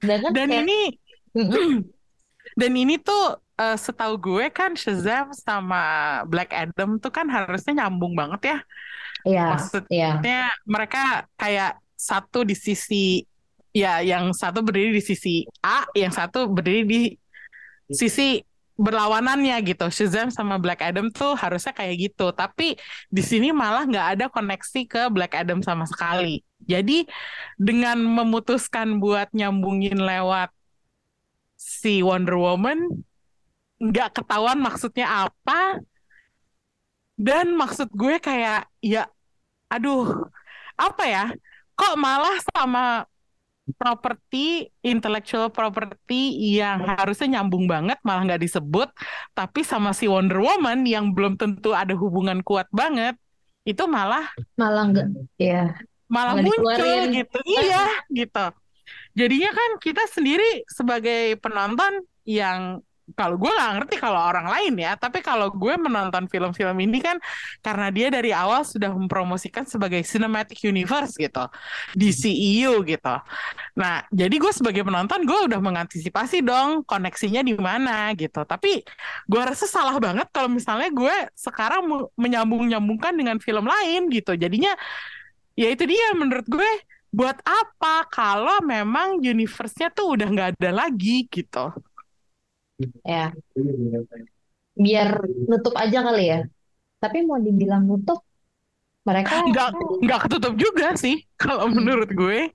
Sedangkan 0.00 0.34
Dan 0.36 0.48
kayak, 0.48 0.66
ini 0.66 0.96
dan 2.60 2.72
ini 2.76 2.94
tuh 3.00 3.38
eh, 3.60 3.76
setahu 3.76 4.14
gue 4.16 4.46
kan 4.48 4.72
Shazam 4.72 5.36
sama 5.36 5.82
Black 6.24 6.50
Adam 6.56 6.96
tuh 6.96 7.12
kan 7.12 7.28
harusnya 7.28 7.84
nyambung 7.84 8.16
banget 8.16 8.56
ya. 8.56 8.58
Iya, 9.20 9.44
Maksudnya 9.52 10.10
iya, 10.24 10.48
mereka 10.64 11.28
kayak 11.36 11.76
satu 11.92 12.40
di 12.48 12.56
sisi 12.56 13.28
ya 13.76 14.00
yang 14.00 14.32
satu 14.32 14.64
berdiri 14.64 14.96
di 14.96 15.02
sisi 15.04 15.34
A, 15.60 15.84
yang 15.92 16.10
satu 16.10 16.48
berdiri 16.48 16.82
di 16.88 17.00
sisi 17.92 18.40
berlawanannya 18.80 19.60
gitu. 19.68 19.92
Shazam 19.92 20.32
sama 20.32 20.56
Black 20.56 20.80
Adam 20.80 21.12
tuh 21.12 21.36
harusnya 21.36 21.76
kayak 21.76 22.10
gitu. 22.10 22.32
Tapi 22.32 22.80
di 23.12 23.22
sini 23.22 23.52
malah 23.52 23.84
nggak 23.84 24.06
ada 24.16 24.26
koneksi 24.32 24.80
ke 24.88 25.02
Black 25.12 25.36
Adam 25.36 25.60
sama 25.60 25.84
sekali. 25.84 26.40
Jadi 26.64 27.04
dengan 27.60 28.00
memutuskan 28.00 28.96
buat 28.96 29.28
nyambungin 29.36 30.00
lewat 30.00 30.48
si 31.60 32.00
Wonder 32.00 32.40
Woman, 32.40 33.04
nggak 33.80 34.20
ketahuan 34.20 34.60
maksudnya 34.60 35.26
apa. 35.26 35.80
Dan 37.20 37.52
maksud 37.56 37.88
gue 37.92 38.16
kayak 38.20 38.68
ya 38.80 39.08
aduh 39.68 40.28
apa 40.76 41.04
ya? 41.04 41.24
Kok 41.76 41.94
malah 41.96 42.36
sama 42.52 43.04
properti 43.78 44.66
intellectual 44.82 45.46
property 45.52 46.34
yang 46.58 46.82
harusnya 46.90 47.38
nyambung 47.38 47.70
banget 47.70 48.02
malah 48.02 48.26
nggak 48.26 48.42
disebut 48.42 48.90
tapi 49.30 49.62
sama 49.62 49.94
si 49.94 50.10
Wonder 50.10 50.42
Woman 50.42 50.82
yang 50.82 51.14
belum 51.14 51.38
tentu 51.38 51.70
ada 51.70 51.94
hubungan 51.94 52.42
kuat 52.42 52.66
banget 52.74 53.14
itu 53.62 53.84
malah 53.86 54.26
Malah 54.58 54.84
enggak, 54.90 55.06
ya 55.38 55.70
malah 56.10 56.34
malah 56.34 56.42
muncul 56.42 56.66
dikeluarin. 56.74 57.14
gitu. 57.14 57.38
Iya 57.46 57.84
gitu. 58.10 58.46
Jadinya 59.14 59.50
kan 59.54 59.70
kita 59.78 60.02
sendiri 60.10 60.66
sebagai 60.66 61.38
penonton 61.38 62.02
yang 62.26 62.82
kalau 63.16 63.36
gue 63.36 63.50
nggak 63.50 63.72
ngerti 63.80 63.94
kalau 63.98 64.20
orang 64.20 64.46
lain 64.46 64.74
ya 64.80 64.94
tapi 64.96 65.22
kalau 65.24 65.50
gue 65.52 65.74
menonton 65.76 66.26
film-film 66.26 66.76
ini 66.82 66.98
kan 66.98 67.16
karena 67.60 67.88
dia 67.88 68.08
dari 68.12 68.30
awal 68.34 68.62
sudah 68.66 68.92
mempromosikan 68.92 69.64
sebagai 69.64 70.02
cinematic 70.02 70.60
universe 70.66 71.16
gitu 71.16 71.44
di 71.94 72.10
CEU 72.10 72.82
gitu. 72.84 73.14
Nah 73.78 74.04
jadi 74.10 74.34
gue 74.34 74.52
sebagai 74.52 74.82
penonton 74.82 75.22
gue 75.24 75.38
udah 75.50 75.60
mengantisipasi 75.62 76.42
dong 76.44 76.82
koneksinya 76.84 77.40
di 77.40 77.54
mana 77.56 78.12
gitu. 78.16 78.42
Tapi 78.44 78.82
gue 79.26 79.42
rasa 79.42 79.64
salah 79.64 79.96
banget 79.96 80.28
kalau 80.34 80.50
misalnya 80.50 80.90
gue 80.90 81.16
sekarang 81.34 81.86
menyambung-nyambungkan 82.18 83.14
dengan 83.14 83.36
film 83.38 83.66
lain 83.66 84.10
gitu. 84.10 84.34
Jadinya 84.36 84.74
ya 85.54 85.68
itu 85.70 85.84
dia 85.84 86.16
menurut 86.16 86.46
gue 86.46 86.70
buat 87.10 87.34
apa 87.42 88.06
kalau 88.06 88.62
memang 88.62 89.18
universe-nya 89.18 89.90
tuh 89.90 90.14
udah 90.14 90.30
nggak 90.30 90.48
ada 90.56 90.70
lagi 90.86 91.26
gitu 91.26 91.74
ya 93.04 93.34
biar 94.80 95.08
nutup 95.48 95.74
aja 95.76 95.98
kali 96.00 96.24
ya. 96.30 96.40
Tapi 97.00 97.24
mau 97.24 97.40
dibilang 97.40 97.88
nutup, 97.88 98.20
mereka 99.04 99.40
nggak 99.44 99.70
nggak 100.04 100.20
ketutup 100.28 100.54
juga 100.56 100.92
sih 100.96 101.24
kalau 101.40 101.68
menurut 101.72 102.10
gue 102.12 102.52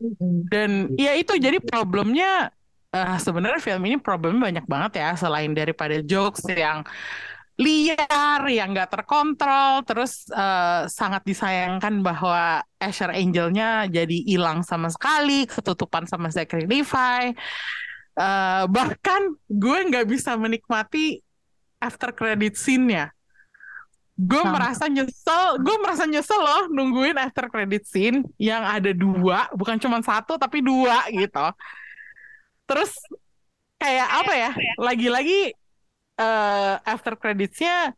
Mm-mm. 0.00 0.48
dan 0.48 0.88
ya 0.96 1.12
itu 1.14 1.36
jadi 1.36 1.60
problemnya 1.60 2.48
eh, 2.90 3.18
sebenarnya 3.20 3.60
film 3.60 3.82
ini 3.84 3.96
problemnya 4.00 4.40
banyak 4.48 4.66
banget 4.66 4.92
ya 5.04 5.10
selain 5.14 5.52
daripada 5.52 6.00
jokes 6.00 6.48
yang 6.48 6.82
liar 7.60 8.40
yang 8.48 8.72
nggak 8.72 8.90
terkontrol 8.96 9.84
terus 9.84 10.24
eh, 10.32 10.88
sangat 10.88 11.20
disayangkan 11.28 12.00
bahwa 12.00 12.64
Asher 12.80 13.12
Angel-nya 13.12 13.86
jadi 13.92 14.18
hilang 14.24 14.64
sama 14.64 14.88
sekali 14.88 15.44
ketutupan 15.44 16.08
sama 16.08 16.32
Zachary 16.32 16.64
Levi 16.64 17.36
Eh, 18.12 18.64
bahkan 18.68 19.32
gue 19.48 19.78
nggak 19.88 20.04
bisa 20.04 20.36
menikmati 20.36 21.24
after 21.80 22.12
credit 22.12 22.60
scene-nya 22.60 23.08
gue 24.12 24.42
Sama. 24.44 24.52
merasa 24.52 24.84
nyesel 24.84 25.56
gue 25.64 25.76
merasa 25.80 26.04
nyesel 26.04 26.36
loh 26.36 26.68
nungguin 26.68 27.16
after 27.16 27.48
credit 27.48 27.88
scene 27.88 28.20
yang 28.36 28.60
ada 28.60 28.92
dua 28.92 29.48
bukan 29.56 29.80
cuma 29.80 30.04
satu 30.04 30.36
tapi 30.36 30.60
dua 30.60 31.08
gitu 31.08 31.46
terus 32.68 32.92
kayak 33.80 34.08
apa 34.20 34.32
ya 34.36 34.50
lagi-lagi 34.76 35.56
eh, 36.20 36.74
after 36.84 37.16
creditsnya 37.16 37.96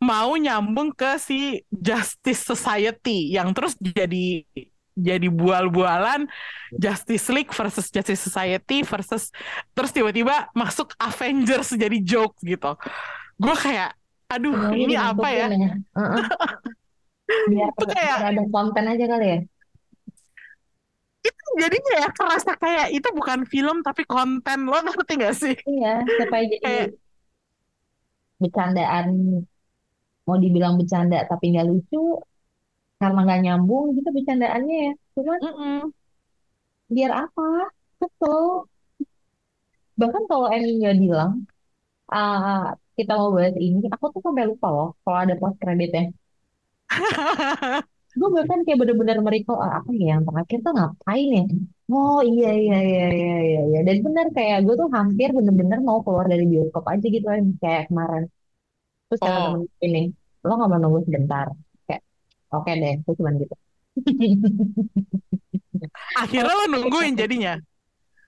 mau 0.00 0.32
nyambung 0.32 0.96
ke 0.96 1.20
si 1.20 1.60
Justice 1.68 2.40
Society 2.40 3.36
yang 3.36 3.52
terus 3.52 3.76
jadi 3.76 4.48
jadi 4.96 5.28
bual-bualan 5.28 6.24
Justice 6.72 7.28
League 7.28 7.52
versus 7.52 7.92
Justice 7.92 8.16
Society 8.18 8.80
versus 8.80 9.28
terus 9.76 9.92
tiba-tiba 9.92 10.48
masuk 10.56 10.96
Avengers 10.96 11.76
jadi 11.76 12.00
joke 12.00 12.34
gitu. 12.40 12.72
Gue 13.36 13.52
kayak 13.54 13.92
aduh 14.26 14.56
Semuanya 14.56 14.80
ini 14.80 14.94
apa 14.96 15.28
ya? 15.28 15.46
ya. 15.52 15.70
Biar, 17.50 17.68
Itu 17.76 17.84
kayak- 17.86 18.20
ada 18.24 18.42
konten 18.48 18.84
aja 18.86 19.04
kali 19.06 19.26
ya. 19.28 19.38
jadinya 21.56 21.92
ya 22.04 22.08
kerasa 22.12 22.52
kayak 22.54 22.92
itu 22.92 23.08
bukan 23.12 23.44
film 23.44 23.80
tapi 23.80 24.04
konten. 24.04 24.64
Lo 24.64 24.76
ngerti 24.78 25.12
gak 25.16 25.34
sih? 25.34 25.54
Iya, 25.64 26.04
supaya 26.04 26.42
jadi 26.46 26.62
Kayak- 26.62 26.92
bercandaan, 28.36 29.06
mau 30.22 30.36
dibilang 30.36 30.76
bercanda 30.76 31.24
tapi 31.24 31.56
nggak 31.56 31.66
lucu, 31.66 32.20
karena 33.00 33.18
nggak 33.24 33.40
nyambung 33.44 33.84
gitu 33.96 34.08
bercandaannya 34.16 34.74
ya. 34.86 34.90
Cuman 35.14 35.40
Mm-mm. 35.42 35.92
biar 36.94 37.10
apa? 37.22 37.42
Betul. 38.00 38.66
Bahkan 40.00 40.22
kalau 40.30 40.46
nggak 40.78 40.94
bilang, 41.02 41.32
ah, 42.14 42.46
kita 42.98 43.12
mau 43.20 43.30
bahas 43.36 43.56
ini, 43.66 43.78
aku 43.94 44.06
tuh 44.14 44.22
sampai 44.26 44.44
lupa 44.50 44.66
loh 44.76 44.88
kalau 45.02 45.18
ada 45.24 45.34
post 45.40 45.56
kreditnya. 45.62 46.02
Gue 48.18 48.28
bahkan 48.36 48.58
kayak 48.64 48.78
bener-bener 48.80 49.16
merecall, 49.26 49.58
ah, 49.66 49.72
apa 49.78 49.90
ya 49.98 50.04
yang 50.12 50.22
terakhir 50.28 50.58
tuh 50.64 50.72
ngapain 50.76 51.28
ya? 51.38 51.42
Oh 51.92 52.18
iya 52.30 52.46
iya 52.62 52.74
iya 52.88 53.00
iya 53.16 53.32
iya 53.46 53.58
iya. 53.68 53.78
Dan 53.86 53.96
bener 54.06 54.26
kayak 54.36 54.56
gue 54.64 54.74
tuh 54.80 54.88
hampir 54.96 55.28
bener-bener 55.36 55.78
mau 55.88 55.98
keluar 56.04 56.26
dari 56.32 56.44
bioskop 56.50 56.84
aja 56.92 57.06
gitu 57.14 57.26
kan 57.32 57.42
kayak 57.62 57.82
kemarin. 57.88 58.22
Terus 59.06 59.20
kata 59.26 59.38
Oh. 59.38 59.46
temen 59.46 59.62
ini, 59.86 59.98
lo 60.46 60.50
nggak 60.56 60.68
mau 60.72 60.80
nunggu 60.82 61.00
sebentar? 61.08 61.46
Oke 62.54 62.70
deh, 62.78 62.94
gue 63.02 63.14
cuman 63.18 63.34
gitu. 63.42 63.54
akhirnya 66.22 66.52
lo 66.52 66.64
nungguin 66.68 67.14
jadinya? 67.16 67.54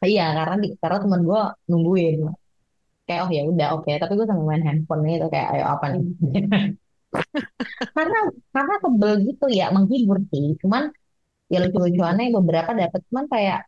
Iya 0.05 0.23
karena 0.39 0.55
di, 0.63 0.67
karena 0.81 0.99
temen 1.03 1.21
gue 1.29 1.41
nungguin. 1.71 2.19
Kayak 3.07 3.21
oh 3.25 3.31
ya 3.33 3.43
udah 3.51 3.67
oke, 3.79 3.91
tapi 4.01 4.13
gue 4.19 4.27
sambil 4.29 4.47
main 4.51 4.65
handphone 4.67 5.03
gitu 5.09 5.27
kayak 5.33 5.49
ayo 5.57 5.65
apa 5.75 5.85
nih? 5.93 6.03
karena 7.97 8.19
karena 8.55 8.75
tebel 8.85 9.13
gitu 9.29 9.45
ya 9.59 9.65
menghibur 9.75 10.19
sih. 10.31 10.45
Cuman 10.63 10.83
ya 11.53 11.59
lucu-lucuannya 11.65 12.25
beberapa 12.39 12.71
dapet. 12.77 13.01
Cuman 13.09 13.27
kayak 13.33 13.59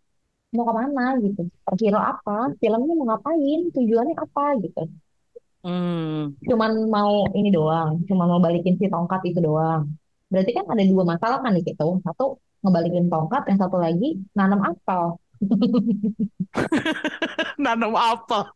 mau 0.55 0.65
ke 0.69 0.75
mana 0.81 1.03
gitu. 1.25 1.41
Superhero 1.63 2.01
apa? 2.13 2.53
Filmnya 2.61 2.95
mau 2.99 3.07
ngapain? 3.11 3.61
Tujuannya 3.75 4.15
apa? 4.19 4.45
gitu. 4.65 4.83
Hmm. 5.61 6.41
cuman 6.49 6.73
mau 6.89 7.13
ini 7.39 7.49
doang. 7.53 7.91
Cuman 8.09 8.27
mau 8.33 8.41
balikin 8.41 8.75
si 8.81 8.87
tongkat 8.93 9.21
itu 9.29 9.41
doang 9.45 10.00
berarti 10.31 10.51
kan 10.55 10.64
ada 10.71 10.83
dua 10.87 11.05
masalah 11.05 11.38
kan 11.43 11.53
di 11.53 11.62
situ 11.62 11.88
satu 12.01 12.38
ngebalikin 12.62 13.11
tongkat 13.11 13.43
yang 13.51 13.59
satu 13.59 13.77
lagi 13.77 14.09
nanam 14.33 14.62
apel 14.62 15.19
nanam 17.59 17.95
apel 17.97 18.47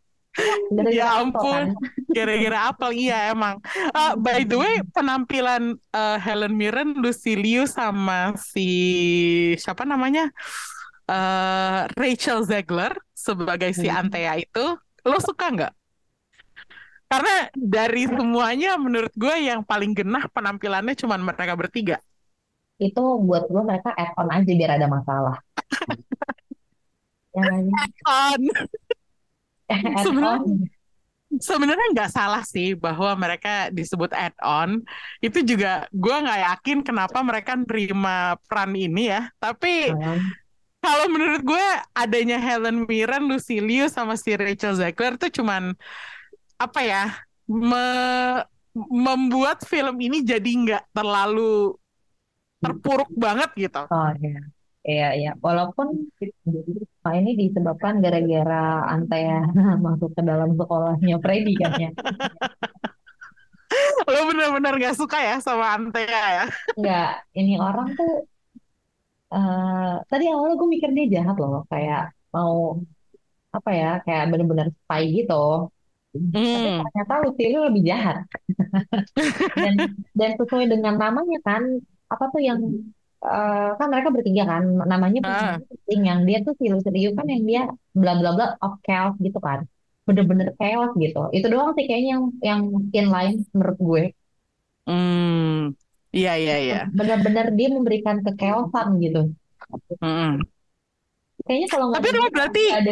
Gara-gara 0.74 0.90
Ya 0.90 1.22
ampun. 1.22 1.46
kan 1.46 1.78
Gara-gara 2.18 2.58
apel 2.66 2.90
iya 3.06 3.30
emang. 3.30 3.62
Ah, 3.94 4.18
by 4.18 4.42
the 4.42 4.58
way, 4.58 4.82
penampilan 4.90 5.78
eh, 5.94 6.18
Helen 6.18 6.58
Mirren, 6.58 6.98
Lucy 6.98 7.38
Liu 7.38 7.70
sama 7.70 8.34
si 8.34 8.66
siapa 9.54 9.86
namanya? 9.86 10.26
Eh, 11.06 11.80
Rachel 11.94 12.42
Zegler 12.42 12.98
sebagai 13.14 13.70
si 13.78 13.86
Hmm. 13.86 14.10
Antea 14.10 14.34
itu, 14.34 14.74
lo 15.06 15.18
suka 15.22 15.54
nggak? 15.54 15.72
Karena 17.04 17.34
dari 17.52 18.04
semuanya 18.06 18.74
menurut 18.74 19.12
gue 19.14 19.36
yang 19.40 19.62
paling 19.62 19.92
genah 19.92 20.26
penampilannya 20.28 20.94
cuman 20.94 21.20
mereka 21.20 21.54
bertiga. 21.54 21.98
itu 22.74 22.98
buat 23.22 23.46
gue 23.46 23.62
mereka 23.62 23.94
add 23.94 24.18
on 24.18 24.26
aja 24.28 24.50
biar 24.50 24.70
ada 24.74 24.90
masalah 24.90 25.38
sih? 27.30 27.70
On. 28.04 28.42
add 29.70 30.02
Sebenarnya- 30.02 30.42
on 30.42 30.68
Sebenarnya 31.34 31.86
nggak 31.90 32.12
salah 32.14 32.46
sih 32.46 32.78
bahwa 32.78 33.10
mereka 33.18 33.66
disebut 33.70 34.14
add-on. 34.14 34.86
Itu 35.18 35.42
juga 35.42 35.82
gue 35.90 36.14
nggak 36.14 36.40
yakin 36.54 36.78
kenapa 36.86 37.18
mereka 37.26 37.58
nerima 37.58 38.38
peran 38.46 38.70
ini 38.78 39.10
ya. 39.10 39.34
Tapi 39.42 39.90
Hmm. 39.90 40.22
kalau 40.78 41.10
menurut 41.10 41.42
gue 41.42 41.66
adanya 41.90 42.38
Helen 42.38 42.86
Mirren, 42.86 43.26
Lucy 43.26 43.58
Liu 43.58 43.90
sama 43.90 44.14
si 44.14 44.30
Rachel 44.30 44.78
Zegler 44.78 45.18
tuh 45.18 45.26
cuman 45.26 45.74
apa 46.64 46.80
ya 46.82 47.02
me- 47.48 48.44
membuat 48.74 49.62
film 49.70 49.96
ini 50.02 50.18
jadi 50.26 50.50
nggak 50.50 50.82
terlalu 50.96 51.76
terpuruk 52.62 53.10
banget 53.24 53.50
gitu. 53.58 53.82
Oh 53.92 54.08
iya, 54.24 54.38
iya 54.88 55.04
iya. 55.18 55.28
Walaupun 55.46 55.86
nah, 57.04 57.12
ini 57.20 57.30
disebabkan 57.40 57.94
gara-gara 58.04 58.54
Antea 58.92 59.34
masuk 59.86 60.10
ke 60.16 60.22
dalam 60.30 60.50
sekolahnya 60.58 61.14
Freddy 61.24 61.52
kan 61.62 61.72
ya. 61.84 61.88
Lo 64.10 64.20
bener-bener 64.30 64.72
nggak 64.78 64.96
suka 64.98 65.18
ya 65.20 65.36
sama 65.42 65.74
Antea 65.76 66.22
ya? 66.36 66.44
Enggak, 66.76 67.08
ini 67.38 67.52
orang 67.66 67.88
tuh 67.98 68.10
eh 69.34 69.90
tadi 70.10 70.24
awalnya 70.32 70.54
gue 70.60 70.68
mikir 70.74 70.90
dia 70.96 71.06
jahat 71.14 71.36
loh, 71.42 71.52
kayak 71.70 72.00
mau 72.34 72.52
apa 73.56 73.70
ya, 73.80 73.86
kayak 74.04 74.22
bener-bener 74.30 74.66
spy 74.80 75.02
gitu. 75.18 75.32
Tapi 76.14 76.68
Hmm. 76.68 76.78
ternyata 76.86 77.12
Lucy 77.26 77.42
Liu 77.50 77.60
lebih 77.68 77.82
jahat. 77.90 78.16
Dan 79.64 79.74
dan 80.14 80.30
sesuai 80.38 80.66
dengan 80.70 80.94
namanya 80.94 81.38
kan, 81.42 81.62
apa 82.10 82.24
tuh 82.30 82.40
yang 82.42 82.58
eh, 83.24 83.68
kan 83.78 83.86
mereka 83.90 84.08
bertiga 84.14 84.42
kan, 84.46 84.62
namanya 84.92 85.20
Ah. 85.26 85.56
penting 85.70 86.00
yang 86.10 86.20
dia 86.28 86.38
tuh 86.46 86.54
si 86.60 86.70
Lucy 86.70 86.90
Liu 86.94 87.10
kan 87.18 87.26
yang 87.26 87.42
dia 87.50 87.62
bla 87.96 88.12
bla 88.20 88.30
bla 88.36 88.46
of 88.62 88.78
chaos 88.86 89.14
gitu 89.18 89.38
kan. 89.42 89.66
Bener-bener 90.06 90.52
chaos 90.60 90.92
gitu. 91.00 91.18
Itu 91.36 91.46
doang 91.50 91.72
sih 91.76 91.84
kayaknya 91.88 92.10
yang 92.14 92.24
yang 92.48 92.60
inline 92.92 93.36
menurut 93.56 93.78
gue. 93.80 94.02
Hmm. 94.86 95.72
Iya 96.14 96.32
iya 96.38 96.54
iya. 96.62 96.78
Bener-bener 96.94 97.46
dia 97.58 97.68
memberikan 97.74 98.16
kekeosan 98.22 98.88
gitu. 99.02 99.20
Mm-mm. 100.04 100.44
Kayaknya 101.44 101.68
kalau 101.72 101.84
nggak 101.90 101.98
Tapi 102.00 102.08
ada 102.12 102.20
lo 102.20 102.28
berarti, 102.30 102.64
ada. 102.70 102.90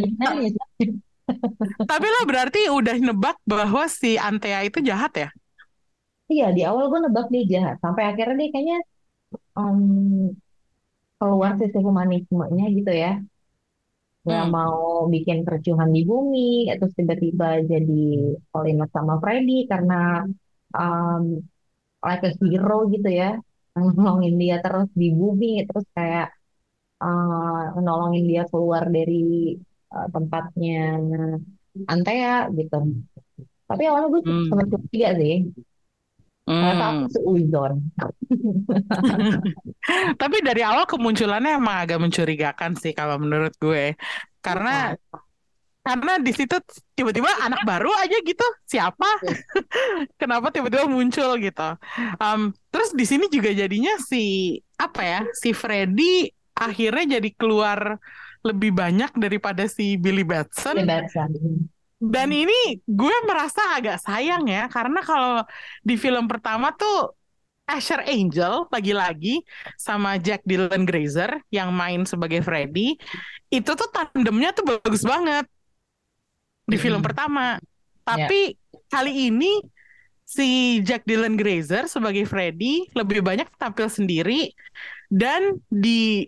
Tapi 1.90 2.06
lo 2.08 2.20
berarti 2.30 2.60
udah 2.72 2.96
nebak 2.98 3.36
bahwa 3.46 3.84
si 3.90 4.16
Antea 4.18 4.64
itu 4.68 4.78
jahat 4.82 5.12
ya? 5.18 5.28
Iya, 6.32 6.44
di 6.56 6.60
awal 6.68 6.84
gue 6.90 7.00
nebak 7.04 7.26
dia 7.32 7.42
jahat. 7.52 7.74
Sampai 7.84 8.02
akhirnya 8.10 8.34
dia 8.40 8.48
kayaknya 8.52 8.76
em, 9.58 9.80
keluar 11.18 11.52
sisi 11.60 11.78
humanismenya 11.86 12.64
gitu 12.76 12.90
ya. 13.02 13.10
Nggak 14.24 14.44
Hmm. 14.44 14.52
mau 14.56 14.76
bikin 15.14 15.38
kericuhan 15.46 15.90
di 15.96 16.00
bumi, 16.10 16.40
terus 16.78 16.92
tiba-tiba 16.98 17.46
jadi 17.72 17.92
Oliver 18.56 18.88
sama 18.96 19.14
Freddy 19.22 19.52
karena 19.70 19.94
em, 20.78 21.22
like 22.06 22.24
a 22.28 22.30
hero 22.50 22.74
gitu 22.94 23.08
ya. 23.20 23.26
Nolongin 23.98 24.34
dia 24.42 24.56
terus 24.64 24.88
di 25.02 25.06
bumi, 25.20 25.46
terus 25.68 25.86
kayak 25.96 26.26
eh, 27.04 27.80
nolongin 27.86 28.24
dia 28.30 28.42
keluar 28.50 28.84
dari 28.96 29.14
eh, 29.92 30.08
tempatnya 30.12 30.98
Antea 31.88 32.48
gitu. 32.52 32.78
Tapi 33.68 33.82
awalnya 33.88 34.08
gue 34.12 34.22
Hmm. 34.28 34.48
sempat 34.52 34.66
curiga 34.68 35.10
sih. 35.16 35.36
Ternyata 36.42 36.84
aku 36.84 37.04
Hmm. 37.06 37.12
seuzon. 37.14 37.72
Tapi 40.20 40.36
dari 40.42 40.62
awal 40.66 40.84
kemunculannya 40.84 41.56
emang 41.56 41.76
agak 41.86 41.98
mencurigakan 42.02 42.76
sih 42.76 42.92
kalau 42.92 43.16
menurut 43.16 43.54
gue. 43.56 43.94
Karena 44.42 44.92
karena 45.82 46.14
di 46.22 46.30
situ 46.30 46.54
tiba-tiba 46.94 47.30
anak 47.42 47.66
baru 47.66 47.90
aja 47.98 48.18
gitu. 48.22 48.46
Siapa? 48.66 49.08
Kenapa 50.20 50.50
tiba-tiba 50.54 50.86
muncul 50.86 51.38
gitu. 51.42 51.68
Em, 52.22 52.54
terus 52.70 52.90
di 52.94 53.02
sini 53.06 53.26
juga 53.30 53.50
jadinya 53.50 53.98
si 53.98 54.58
apa 54.78 55.02
ya? 55.02 55.20
Si 55.38 55.50
Freddy 55.54 56.30
akhirnya 56.52 57.18
jadi 57.18 57.30
keluar 57.34 57.98
lebih 58.42 58.74
banyak 58.74 59.14
daripada 59.14 59.64
si 59.70 59.94
Billy 59.94 60.26
Batson. 60.26 60.76
Kebebasan. 60.78 61.30
Dan 62.02 62.34
ini 62.34 62.82
gue 62.82 63.16
merasa 63.30 63.78
agak 63.78 64.02
sayang 64.02 64.50
ya, 64.50 64.66
karena 64.66 64.98
kalau 65.06 65.46
di 65.86 65.94
film 65.94 66.26
pertama 66.26 66.74
tuh 66.74 67.14
Asher 67.62 68.02
Angel 68.02 68.66
lagi-lagi 68.74 69.46
sama 69.78 70.18
Jack 70.18 70.42
Dylan 70.42 70.82
Grazer 70.82 71.38
yang 71.54 71.70
main 71.70 72.02
sebagai 72.02 72.42
Freddy, 72.42 72.98
itu 73.54 73.70
tuh 73.70 73.86
tandemnya 73.94 74.50
tuh 74.50 74.66
bagus 74.66 75.06
banget 75.06 75.46
di 76.66 76.74
film 76.74 76.98
Mm-mm. 76.98 77.06
pertama. 77.06 77.62
Tapi 78.02 78.58
kali 78.90 79.30
ini 79.30 79.62
si 80.26 80.82
Jack 80.82 81.06
Dylan 81.06 81.38
Grazer 81.38 81.86
sebagai 81.86 82.26
Freddy 82.26 82.90
lebih 82.98 83.22
banyak 83.22 83.46
tampil 83.62 83.86
sendiri 83.86 84.50
dan 85.06 85.60
di 85.70 86.26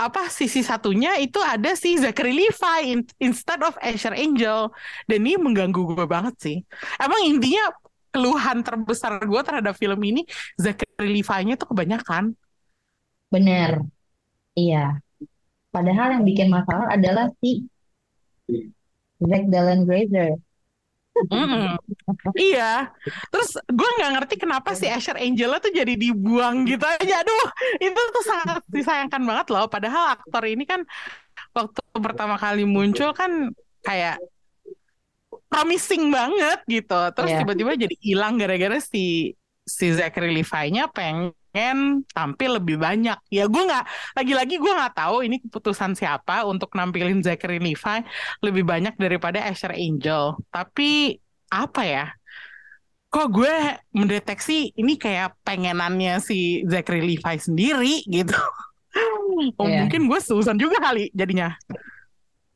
apa 0.00 0.32
sisi 0.32 0.64
satunya 0.64 1.20
itu 1.20 1.36
ada 1.44 1.76
si 1.76 2.00
Zachary 2.00 2.32
Levi 2.32 2.78
in- 2.88 3.12
instead 3.20 3.60
of 3.60 3.76
Asher 3.84 4.16
Angel 4.16 4.72
dan 5.04 5.18
ini 5.20 5.36
mengganggu 5.36 5.76
gue 5.92 6.06
banget 6.08 6.34
sih 6.40 6.56
emang 6.96 7.20
intinya 7.28 7.68
keluhan 8.08 8.64
terbesar 8.64 9.20
gue 9.20 9.40
terhadap 9.44 9.76
film 9.76 10.00
ini 10.00 10.24
Zachary 10.56 11.20
Levi-nya 11.20 11.60
tuh 11.60 11.68
kebanyakan 11.76 12.32
Bener. 13.30 13.86
Iya. 14.58 14.98
Padahal 15.70 16.18
yang 16.18 16.24
bikin 16.26 16.50
masalah 16.50 16.90
adalah 16.90 17.30
si 17.38 17.70
Zack 19.22 19.46
Dylan 19.46 19.86
Grazer. 19.86 20.34
Mm-mm. 21.10 21.74
iya 22.38 22.88
terus 23.28 23.58
gue 23.66 23.90
nggak 23.98 24.12
ngerti 24.14 24.34
kenapa 24.40 24.72
si 24.72 24.86
Asher 24.88 25.18
Angel 25.18 25.52
tuh 25.58 25.74
jadi 25.74 25.92
dibuang 25.98 26.64
gitu 26.64 26.86
aja 26.86 27.20
aduh 27.20 27.46
itu 27.76 28.00
tuh 28.00 28.24
sangat 28.24 28.62
disayangkan 28.70 29.20
banget 29.26 29.46
loh 29.50 29.66
padahal 29.66 30.16
aktor 30.16 30.46
ini 30.46 30.64
kan 30.64 30.86
waktu 31.50 31.82
pertama 31.98 32.38
kali 32.38 32.62
muncul 32.62 33.10
kan 33.12 33.50
kayak 33.82 34.22
promising 35.50 36.14
banget 36.14 36.62
gitu. 36.70 37.00
Terus 37.10 37.30
Iya. 37.34 37.38
tiba-tiba 37.42 37.72
jadi 37.74 37.96
hilang 37.98 38.38
gara-gara 38.38 38.78
si 38.78 39.34
si 39.66 39.86
Zachary 39.90 40.30
Levi-nya 40.30 40.86
pengen 40.90 41.34
tampil 42.14 42.62
lebih 42.62 42.78
banyak. 42.78 43.18
Ya 43.28 43.44
gue 43.50 43.62
nggak 43.62 43.84
lagi-lagi 44.16 44.54
gue 44.56 44.72
nggak 44.72 44.94
tahu 44.94 45.26
ini 45.26 45.36
keputusan 45.42 45.98
siapa 45.98 46.46
untuk 46.46 46.70
nampilin 46.74 47.20
Zachary 47.20 47.58
Levi 47.58 47.96
lebih 48.42 48.64
banyak 48.64 48.94
daripada 48.96 49.42
Asher 49.42 49.74
Angel. 49.74 50.38
Tapi 50.50 51.18
apa 51.50 51.82
ya? 51.82 52.06
Kok 53.10 53.28
gue 53.34 53.54
mendeteksi 53.90 54.70
ini 54.78 54.94
kayak 54.94 55.34
pengenannya 55.42 56.22
si 56.22 56.62
Zachary 56.70 57.02
Levi 57.02 57.34
sendiri 57.38 58.06
gitu. 58.06 58.34
Oh, 59.56 59.64
Iya. 59.70 59.86
mungkin 59.86 60.10
gue 60.10 60.18
seusan 60.18 60.58
juga 60.58 60.82
kali 60.82 61.14
jadinya. 61.14 61.54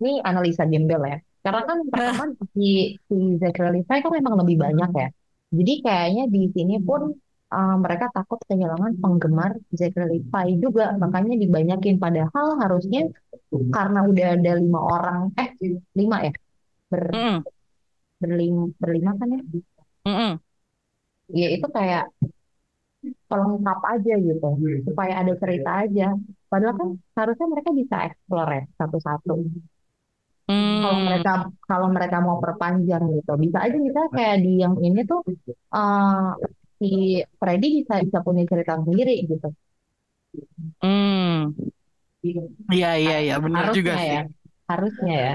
Ini 0.03 0.19
analisa 0.27 0.67
gembel 0.67 0.99
ya. 1.07 1.19
Karena 1.47 1.63
kan 1.63 1.79
pertama 1.87 2.25
si, 2.51 2.99
si 2.99 3.17
Zachary 3.39 3.79
Levi 3.79 3.87
kan 4.03 4.11
memang 4.11 4.35
lebih 4.43 4.59
banyak 4.59 4.91
ya. 4.99 5.09
Jadi 5.55 5.73
kayaknya 5.87 6.25
di 6.27 6.51
sini 6.51 6.83
pun 6.83 7.15
uh, 7.57 7.75
mereka 7.85 8.07
takut 8.17 8.39
kehilangan 8.49 8.93
penggemar 9.03 9.51
Zachary 9.81 10.07
Levi 10.13 10.47
juga. 10.65 10.85
Makanya 11.03 11.35
dibanyakin. 11.43 11.97
Padahal 12.05 12.47
harusnya 12.63 13.01
karena 13.77 13.99
udah 14.11 14.27
ada 14.37 14.51
lima 14.63 14.81
orang, 14.95 15.21
eh 15.43 15.49
lima 16.01 16.17
ya? 16.27 16.33
Ber, 16.93 17.05
Mm-mm, 17.13 17.45
berlima, 18.23 18.63
berlima 18.83 19.11
kan 19.21 19.29
ya? 19.35 19.41
mm-mm. 20.07 20.41
Ya 21.39 21.47
itu 21.55 21.67
kayak 21.77 22.03
pelengkap 23.29 23.79
aja 23.93 24.13
gitu. 24.29 24.47
Supaya 24.87 25.13
ada 25.21 25.33
cerita 25.43 25.71
aja. 25.83 26.05
Padahal 26.51 26.75
kan 26.81 26.89
harusnya 27.19 27.47
mereka 27.53 27.71
bisa 27.81 27.97
explore 28.09 28.51
ya 28.59 28.63
satu-satu. 28.81 29.33
kalau 30.81 30.99
Hmm. 30.99 31.05
mereka 31.07 31.31
kalau 31.71 31.89
mereka 31.97 32.17
mau 32.27 32.37
perpanjang 32.45 33.03
gitu 33.17 33.31
bisa 33.45 33.59
aja 33.65 33.77
misalnya 33.87 34.11
kayak 34.17 34.37
di 34.45 34.51
yang 34.63 34.75
ini 34.87 35.01
tuh 35.11 35.21
eh, 35.77 36.29
si 36.79 37.23
Freddy 37.41 37.69
bisa 37.83 37.95
bisa 38.07 38.19
punya 38.27 38.43
cerita 38.51 38.75
sendiri 38.83 39.15
gitu 39.31 39.49
Hmm. 40.83 41.55
Iya 42.75 42.91
iya 42.99 43.17
iya 43.23 43.35
benar 43.39 43.71
juga 43.71 43.95
harusnya 43.95 44.03
sih. 44.03 44.11
ya 44.17 44.23
harusnya 44.71 45.15
ya 45.27 45.33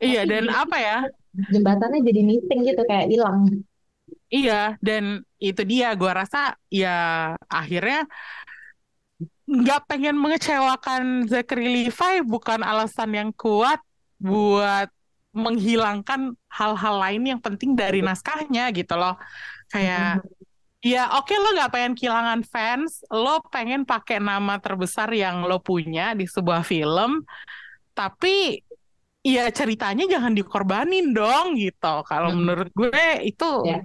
Iya 0.00 0.20
dan 0.24 0.44
apa 0.48 0.76
ya? 0.80 0.96
jembatannya 1.52 2.00
jadi 2.02 2.20
missing 2.26 2.60
gitu 2.68 2.82
kayak 2.84 3.06
hilang 3.12 3.62
Iya 4.30 4.76
dan 4.82 5.22
itu 5.38 5.62
dia 5.66 5.94
gua 5.98 6.12
rasa 6.22 6.54
ya 6.70 6.90
akhirnya 7.50 8.06
nggak 9.50 9.80
pengen 9.90 10.14
mengecewakan 10.14 11.26
Zachary 11.26 11.66
Levi 11.66 12.22
bukan 12.22 12.62
alasan 12.62 13.10
yang 13.14 13.30
kuat 13.34 13.82
buat 14.22 14.86
menghilangkan 15.34 16.34
hal-hal 16.50 16.94
lain 16.98 17.22
yang 17.34 17.40
penting 17.42 17.74
dari 17.78 18.02
naskahnya 18.02 18.70
gitu 18.74 18.94
loh. 18.98 19.14
Kayak 19.70 20.26
Ya 20.80 21.12
oke 21.12 21.36
lo 21.36 21.52
nggak 21.52 21.76
pengen 21.76 21.92
kehilangan 21.92 22.40
fans, 22.48 23.04
lo 23.12 23.44
pengen 23.52 23.84
pakai 23.84 24.16
nama 24.16 24.56
terbesar 24.56 25.12
yang 25.12 25.44
lo 25.44 25.60
punya 25.60 26.16
di 26.16 26.24
sebuah 26.24 26.64
film, 26.64 27.20
tapi 27.92 28.64
ya 29.20 29.44
ceritanya 29.52 30.08
jangan 30.08 30.32
dikorbanin 30.32 31.12
dong 31.12 31.60
gitu. 31.60 32.00
Kalau 32.08 32.32
Mm-mm. 32.32 32.40
menurut 32.40 32.70
gue 32.72 33.04
itu 33.28 33.50
ya 33.68 33.84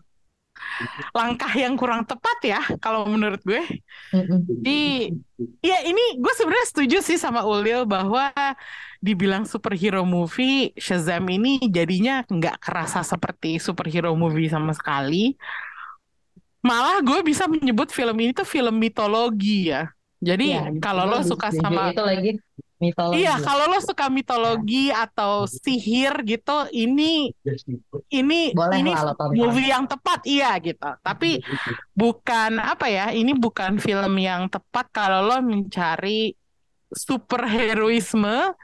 langkah 1.12 1.52
yang 1.52 1.76
kurang 1.76 2.08
tepat 2.08 2.38
ya 2.48 2.62
kalau 2.80 3.04
menurut 3.04 3.44
gue. 3.44 3.60
Mm-mm. 4.16 4.40
Di 4.64 5.12
ya 5.60 5.84
ini 5.84 6.16
gue 6.16 6.34
sebenarnya 6.40 6.68
setuju 6.72 6.98
sih 7.04 7.20
sama 7.20 7.44
Ulil 7.44 7.84
bahwa 7.84 8.32
dibilang 9.04 9.44
superhero 9.44 10.08
movie 10.08 10.72
Shazam 10.80 11.28
ini 11.28 11.60
jadinya 11.68 12.24
nggak 12.24 12.64
kerasa 12.64 13.04
seperti 13.04 13.60
superhero 13.60 14.16
movie 14.16 14.48
sama 14.48 14.72
sekali. 14.72 15.36
Malah 16.66 16.98
gue 17.06 17.20
bisa 17.22 17.46
menyebut 17.46 17.94
film 17.94 18.18
ini 18.26 18.34
tuh 18.34 18.48
film 18.48 18.74
mitologi 18.82 19.70
ya. 19.70 19.86
Jadi 20.18 20.58
ya 20.58 20.64
kalau 20.82 21.06
lo 21.06 21.22
suka 21.22 21.54
sama 21.54 21.94
itu 21.94 22.02
lagi 22.02 22.32
mitologi 22.82 23.22
Iya, 23.22 23.38
ya 23.38 23.46
kalau 23.46 23.70
lo 23.70 23.78
suka 23.78 24.10
mitologi 24.10 24.90
atau 24.90 25.46
sihir 25.46 26.26
gitu, 26.26 26.66
ini 26.74 27.30
ini 28.10 28.52
boleh 28.58 28.82
ini 28.82 28.92
lah 28.92 29.14
movie 29.38 29.70
yang 29.70 29.86
tepat, 29.86 30.26
iya 30.26 30.58
gitu. 30.58 30.90
Tapi 31.06 31.38
bukan 31.94 32.58
apa 32.58 32.90
ya, 32.90 33.14
ini 33.14 33.38
bukan 33.38 33.78
film 33.78 34.18
yang 34.18 34.50
tepat 34.50 34.90
kalau 34.90 35.30
lo 35.30 35.38
mencari 35.46 36.34
superheroisme, 36.90 38.58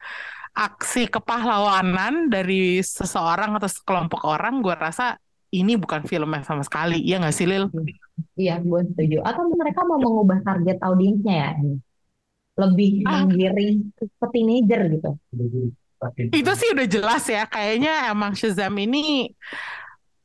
aksi 0.58 1.06
kepahlawanan 1.08 2.28
dari 2.34 2.82
seseorang 2.82 3.56
atau 3.62 3.70
sekelompok 3.70 4.26
orang. 4.26 4.66
Gue 4.66 4.74
rasa 4.74 5.21
ini 5.52 5.76
bukan 5.76 6.08
filmnya 6.08 6.42
sama 6.48 6.64
sekali, 6.64 6.98
iya 7.04 7.20
nggak 7.20 7.36
sih 7.36 7.46
Lil? 7.48 7.68
iya 8.40 8.58
gue 8.64 8.82
setuju 8.88 9.18
atau 9.24 9.44
mereka 9.52 9.84
mau 9.84 10.00
mengubah 10.00 10.40
target 10.48 10.78
audiensnya 10.84 11.36
ya 11.36 11.52
lebih 12.60 12.90
Ah, 13.08 13.24
menggiring 13.26 13.92
ke 13.98 14.26
teenager 14.32 14.82
gitu 14.92 15.10
itu 16.34 16.52
sih 16.58 16.70
udah 16.74 16.88
jelas 16.90 17.24
ya. 17.30 17.46
Kayaknya 17.46 18.10
emang 18.10 18.34
Shazam 18.34 18.74
ini 18.82 19.30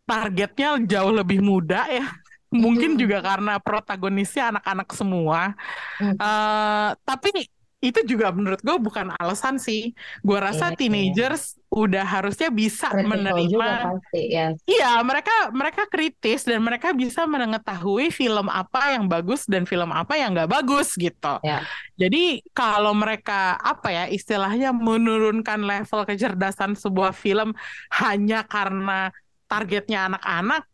targetnya 0.06 0.80
jauh 0.86 1.12
lebih 1.12 1.40
muda 1.42 1.84
ya. 1.90 2.06
Mungkin 2.48 2.96
juga 2.96 3.20
karena 3.20 3.58
protagonisnya 3.60 4.54
anak-anak 4.54 4.88
semua. 4.94 5.52
Eh, 6.00 6.90
tapi 7.04 7.28
itu 7.76 8.00
juga 8.08 8.32
menurut 8.32 8.58
gue 8.64 8.76
bukan 8.80 9.12
alasan 9.20 9.60
sih. 9.60 9.92
Gue 10.24 10.40
rasa 10.40 10.72
Iya, 10.72 10.72
iya. 10.72 10.78
teenagers 10.80 11.42
udah 11.68 12.04
harusnya 12.08 12.48
bisa 12.48 12.88
Critical 12.88 13.10
menerima 13.12 13.46
juga 13.52 13.72
pasti 13.84 14.22
ya. 14.32 14.46
Iya, 14.64 14.92
mereka 15.04 15.34
mereka 15.52 15.82
kritis 15.86 16.48
dan 16.48 16.64
mereka 16.64 16.96
bisa 16.96 17.28
mengetahui 17.28 18.08
film 18.08 18.48
apa 18.48 18.96
yang 18.96 19.04
bagus 19.06 19.44
dan 19.44 19.68
film 19.68 19.92
apa 19.92 20.16
yang 20.16 20.32
nggak 20.32 20.48
bagus 20.50 20.96
gitu. 20.96 21.36
Ya. 21.44 21.62
Jadi 22.00 22.40
kalau 22.56 22.96
mereka 22.96 23.60
apa 23.60 23.92
ya 23.92 24.04
istilahnya 24.08 24.72
menurunkan 24.72 25.60
level 25.60 26.00
kecerdasan 26.08 26.74
sebuah 26.74 27.12
film 27.12 27.52
hanya 27.92 28.42
karena 28.48 29.12
targetnya 29.46 30.10
anak-anak, 30.10 30.64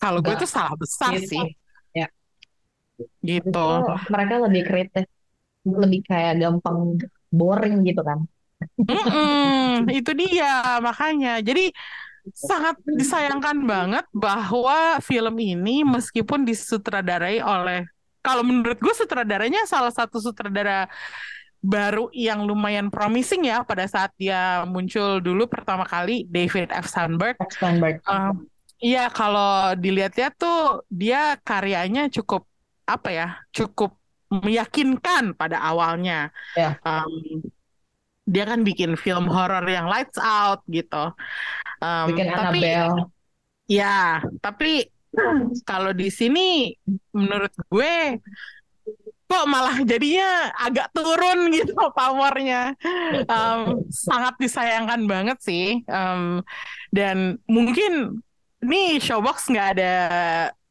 kalau 0.00 0.18
gue 0.24 0.34
itu 0.34 0.48
salah 0.48 0.74
besar 0.74 1.14
Gitu. 1.14 1.36
sih. 1.36 1.44
Ya. 1.94 2.08
Gitu. 3.20 3.68
Mereka 4.08 4.34
lebih 4.48 4.62
kritis, 4.64 5.06
lebih 5.66 6.06
kayak 6.06 6.38
gampang 6.38 6.96
boring 7.28 7.82
gitu 7.82 8.00
kan. 8.06 8.22
Mm-mm, 8.78 9.90
itu 9.92 10.10
dia 10.16 10.80
makanya. 10.80 11.42
Jadi 11.42 11.74
sangat 12.32 12.78
disayangkan 12.86 13.62
banget 13.66 14.06
bahwa 14.10 14.98
film 15.02 15.36
ini 15.38 15.86
meskipun 15.86 16.42
disutradarai 16.42 17.38
oleh 17.38 17.86
kalau 18.24 18.42
menurut 18.42 18.78
gue 18.82 18.94
sutradaranya 18.96 19.62
salah 19.70 19.94
satu 19.94 20.18
sutradara 20.18 20.90
baru 21.62 22.10
yang 22.10 22.42
lumayan 22.42 22.90
promising 22.90 23.46
ya 23.46 23.62
pada 23.62 23.86
saat 23.86 24.10
dia 24.18 24.66
muncul 24.66 25.22
dulu 25.22 25.46
pertama 25.46 25.86
kali 25.86 26.26
David 26.26 26.74
F. 26.74 26.90
Sandberg. 26.90 27.38
Steinberg. 27.50 28.02
Eh, 28.02 28.34
Iya 28.76 29.08
kalau 29.08 29.72
dilihat-lihat 29.72 30.36
tuh 30.36 30.84
dia 30.92 31.40
karyanya 31.40 32.12
cukup 32.12 32.44
apa 32.84 33.08
ya 33.08 33.28
cukup 33.48 33.96
meyakinkan 34.30 35.34
pada 35.38 35.60
awalnya. 35.62 36.30
Ya. 36.58 36.76
Em, 36.82 37.42
dia 38.26 38.42
kan 38.42 38.66
bikin 38.66 38.98
film 38.98 39.30
horor 39.30 39.62
yang 39.70 39.86
lights 39.86 40.18
out 40.18 40.62
gitu. 40.66 41.14
Em, 41.78 42.06
Bikin 42.10 42.26
tapi 42.34 42.60
Annabelle. 42.62 43.06
ya 43.66 44.22
tapi 44.42 44.86
kalau 45.64 45.90
di 45.96 46.06
sini 46.12 46.70
menurut 47.14 47.50
gue 47.72 48.20
kok 49.26 49.46
malah 49.50 49.82
jadinya 49.82 50.54
agak 50.54 50.90
turun 50.94 51.50
gitu 51.56 51.74
pamornya. 51.94 52.74
Em, 53.26 53.60
sangat 53.90 54.34
disayangkan 54.42 55.02
banget 55.06 55.38
sih. 55.42 55.82
Em, 55.86 56.42
dan 56.94 57.38
mungkin 57.46 58.22
ini 58.62 58.98
Showbox 58.98 59.50
nggak 59.50 59.68
ada 59.78 59.92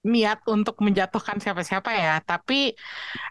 niat 0.05 0.45
untuk 0.45 0.77
menjatuhkan 0.85 1.41
siapa-siapa 1.41 1.89
ya, 1.97 2.21
tapi 2.21 2.77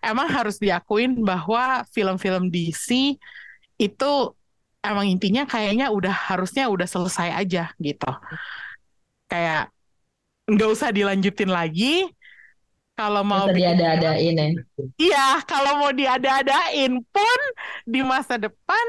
emang 0.03 0.27
harus 0.27 0.59
diakuin 0.59 1.23
bahwa 1.23 1.87
film-film 1.95 2.51
DC 2.51 3.15
itu 3.79 4.13
emang 4.85 5.07
intinya 5.09 5.49
kayaknya 5.49 5.89
udah 5.89 6.13
harusnya 6.13 6.69
udah 6.69 6.85
selesai 6.85 7.31
aja 7.33 7.73
gitu. 7.79 8.11
Kayak 9.31 9.73
nggak 10.51 10.69
usah 10.69 10.91
dilanjutin 10.93 11.49
lagi. 11.49 12.11
Kalau 12.95 13.27
mau 13.27 13.51
diada-adain 13.51 14.39
ya. 14.39 14.49
Iya, 14.95 15.27
kalau 15.51 15.83
mau 15.83 15.91
diada-adain 15.91 16.95
pun 17.11 17.41
di 17.83 18.07
masa 18.07 18.39
depan 18.39 18.85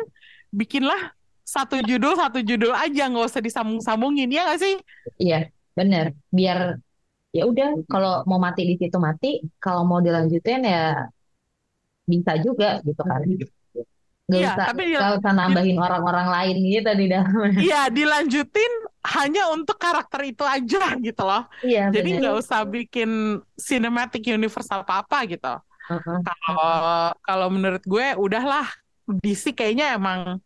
bikinlah 0.53 1.15
satu 1.41 1.81
judul 1.81 2.13
satu 2.13 2.41
judul 2.41 2.73
aja 2.73 3.09
nggak 3.09 3.25
usah 3.25 3.41
disambung-sambungin 3.41 4.29
ya 4.29 4.45
nggak 4.45 4.61
sih? 4.61 4.75
Iya, 5.17 5.49
bener. 5.73 6.13
Biar 6.29 6.77
ya 7.37 7.43
udah 7.51 7.67
kalau 7.91 8.11
mau 8.29 8.39
mati 8.45 8.61
di 8.69 8.75
situ 8.81 8.97
mati, 9.07 9.27
kalau 9.63 9.81
mau 9.89 9.99
dilanjutin 10.05 10.61
ya 10.73 10.79
bisa 12.11 12.33
juga 12.45 12.65
gitu 12.85 13.01
kan. 13.01 13.21
Nggak 14.25 14.39
Iya, 14.41 14.49
usah 14.57 14.65
tapi 14.67 14.81
di- 14.89 14.95
nggak 14.97 15.11
usah 15.21 15.31
nambahin 15.37 15.77
orang-orang 15.85 16.27
lain 16.35 16.55
gitu 16.73 16.89
di 17.01 17.05
dalamnya. 17.13 17.51
Iya 17.65 17.79
dilanjutin 17.97 18.71
hanya 19.15 19.41
untuk 19.55 19.77
karakter 19.79 20.21
itu 20.27 20.43
aja 20.43 20.81
gitu 20.99 21.21
loh. 21.23 21.43
Iya, 21.65 21.79
Jadi 21.93 22.07
nggak 22.19 22.35
usah 22.41 22.59
bikin 22.65 23.09
cinematic 23.67 24.21
universe 24.27 24.69
apa-apa 24.73 25.17
gitu. 25.29 25.47
Heeh. 25.89 26.19
Kalau 26.25 27.13
kalau 27.27 27.47
menurut 27.53 27.83
gue 27.85 28.07
udahlah 28.17 28.65
DC 29.23 29.53
kayaknya 29.53 29.85
emang 29.97 30.41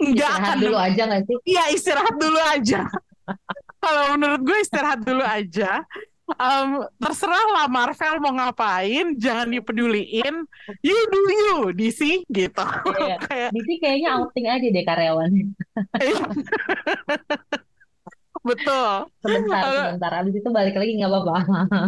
nggak 0.00 0.30
akan 0.40 0.56
dulu 0.64 0.76
aja 0.80 1.02
nggak 1.08 1.22
sih? 1.28 1.36
Iya 1.44 1.62
istirahat 1.76 2.14
dulu 2.16 2.40
aja. 2.40 2.80
Kalau 3.80 4.04
menurut 4.14 4.40
gue 4.44 4.58
istirahat 4.60 5.00
dulu 5.00 5.24
aja. 5.24 5.82
Em, 6.30 6.86
terserah 7.02 7.46
lah 7.58 7.66
Marvel 7.66 8.22
mau 8.22 8.30
ngapain, 8.30 9.18
jangan 9.18 9.50
dipeduliin. 9.50 10.46
You 10.78 10.98
do 11.10 11.20
you, 11.26 11.56
DC 11.74 12.22
gitu. 12.30 12.66
Iya. 12.86 13.18
Kayak 13.26 13.50
Di 13.50 13.60
sini 13.66 13.76
kayaknya 13.82 14.08
outing 14.14 14.46
aja 14.46 14.66
deh 14.70 14.84
karyawan. 14.86 15.30
betul. 18.40 19.10
Sebentar, 19.20 19.62
sebentar. 19.68 20.10
Abis 20.20 20.34
itu 20.40 20.48
balik 20.48 20.74
lagi 20.80 20.92
nggak 20.96 21.10
apa-apa. 21.12 21.36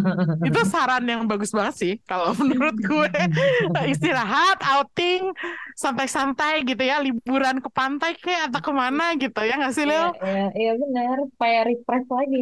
Itu 0.49 0.61
saran 0.69 1.05
yang 1.09 1.25
bagus 1.31 1.51
banget 1.55 1.75
sih. 1.79 1.93
Kalau 2.05 2.35
menurut 2.41 2.77
gue 2.77 3.11
istirahat, 3.93 4.59
outing, 4.61 5.33
santai-santai 5.79 6.67
gitu 6.69 6.83
ya, 6.83 7.01
liburan 7.01 7.63
ke 7.65 7.69
pantai 7.73 8.13
kayak 8.21 8.53
atau 8.53 8.61
ke 8.61 8.73
mana 8.75 9.17
gitu 9.17 9.41
ya 9.43 9.55
nggak 9.57 9.73
sih 9.73 9.85
Iya, 9.87 9.91
Leo? 9.91 10.09
iya, 10.27 10.45
iya 10.61 10.73
benar. 10.83 11.17
Supaya 11.31 11.59
refresh 11.69 12.09
lagi. 12.17 12.39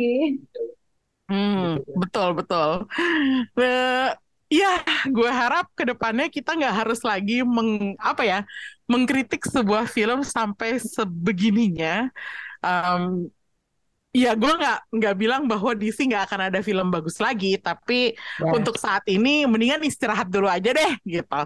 Hmm, 1.30 1.78
betul 1.94 2.28
betul. 2.38 2.70
Eh, 3.60 4.08
ya, 4.50 4.68
gue 5.06 5.30
harap 5.30 5.64
ke 5.78 5.84
depannya 5.86 6.26
kita 6.26 6.50
nggak 6.58 6.74
harus 6.82 7.00
lagi 7.06 7.46
meng 7.46 7.94
apa 8.02 8.22
ya 8.26 8.38
mengkritik 8.90 9.42
sebuah 9.46 9.86
film 9.86 10.26
sampai 10.26 10.82
sebegininya. 10.82 12.10
Em, 12.64 13.30
ya, 14.10 14.34
gue 14.34 14.50
nggak 14.50 14.78
nggak 14.90 15.14
bilang 15.14 15.46
bahwa 15.46 15.70
DC 15.72 16.02
nggak 16.10 16.24
akan 16.26 16.40
ada 16.50 16.58
film 16.60 16.90
bagus 16.90 17.16
lagi, 17.18 17.54
tapi 17.56 18.14
Ya. 18.42 18.50
untuk 18.50 18.74
saat 18.74 19.06
ini 19.06 19.46
mendingan 19.46 19.82
istirahat 19.86 20.26
dulu 20.28 20.50
aja 20.50 20.70
deh 20.74 20.92
gitu. 21.06 21.40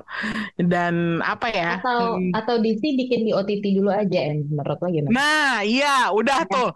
Dan 0.56 1.20
apa 1.20 1.46
ya? 1.52 1.70
Atau 1.78 2.16
hmm, 2.16 2.32
atau 2.32 2.54
DC 2.58 2.82
bikin 2.96 3.28
di 3.28 3.32
OTT 3.32 3.64
dulu 3.76 3.90
aja, 3.92 4.18
En. 4.32 4.48
Menurut 4.48 4.78
lo 4.80 4.88
gimana? 4.88 5.12
Nah, 5.12 5.54
iya, 5.62 6.08
udah 6.10 6.46
tuh 6.46 6.70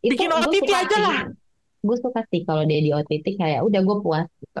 Itu 0.00 0.14
bikin 0.16 0.30
gue 0.30 0.38
OTT 0.38 0.64
suka 0.64 0.78
aja 0.80 0.96
sih. 0.96 1.02
lah. 1.02 1.20
Gue 1.78 1.96
suka 2.00 2.20
sih 2.30 2.42
kalau 2.42 2.62
dia 2.64 2.80
di 2.80 2.90
OTT 2.90 3.26
kayak 3.36 3.60
udah 3.62 3.80
gue 3.84 3.96
puas 4.00 4.28
gitu. 4.40 4.60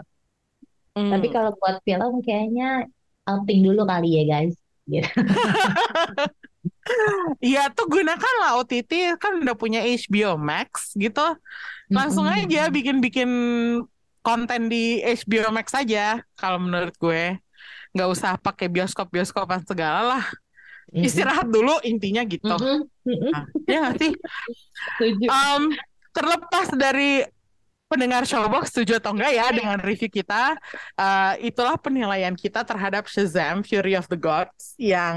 Hmm. 0.94 1.10
Tapi 1.14 1.26
kalau 1.30 1.50
buat 1.56 1.78
film 1.82 2.12
kayaknya 2.20 2.86
outing 3.24 3.60
dulu 3.64 3.82
kali 3.86 4.08
ya 4.18 4.24
guys. 4.26 4.54
Gitu. 4.84 5.04
Iya 7.38 7.70
tuh 7.70 7.86
gunakanlah 7.86 8.58
OTT 8.58 9.14
kan 9.16 9.40
udah 9.40 9.54
punya 9.54 9.80
HBO 9.80 10.34
Max 10.36 10.92
gitu. 10.94 11.22
Langsung 11.88 12.24
aja 12.28 12.68
bikin-bikin 12.68 13.30
konten 14.20 14.68
di 14.68 15.00
HBO 15.00 15.48
Max 15.48 15.72
aja 15.72 16.20
kalau 16.34 16.58
menurut 16.60 16.92
gue. 16.96 17.38
Nggak 17.94 18.08
usah 18.12 18.32
pakai 18.36 18.68
bioskop-bioskopan 18.68 19.64
segala 19.64 20.00
lah. 20.04 20.24
Istirahat 20.90 21.48
dulu 21.48 21.80
intinya 21.84 22.24
gitu. 22.24 22.48
Nah, 23.28 23.44
ya 23.64 23.78
nggak 23.84 23.96
sih? 24.00 24.12
Em, 25.28 25.62
terlepas 26.10 26.68
dari 26.74 27.24
pendengar 27.88 28.22
Showbox 28.28 28.70
setuju 28.70 29.00
atau 29.00 29.16
enggak 29.16 29.32
ya 29.32 29.46
dengan 29.48 29.80
review 29.80 30.12
kita, 30.12 30.54
eh, 31.00 31.32
itulah 31.48 31.80
penilaian 31.80 32.36
kita 32.36 32.60
terhadap 32.62 33.08
Shazam 33.08 33.64
Fury 33.64 33.96
of 33.96 34.04
the 34.12 34.20
Gods 34.20 34.76
yang 34.76 35.16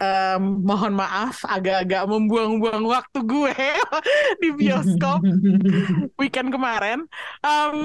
em, 0.00 0.42
mohon 0.64 0.96
maaf 0.96 1.44
agak-agak 1.44 2.08
membuang-buang 2.08 2.84
waktu 2.88 3.20
gue 3.20 3.54
di 4.42 4.48
bioskop 4.56 5.20
weekend 6.20 6.48
kemarin. 6.48 7.04
Em, 7.44 7.76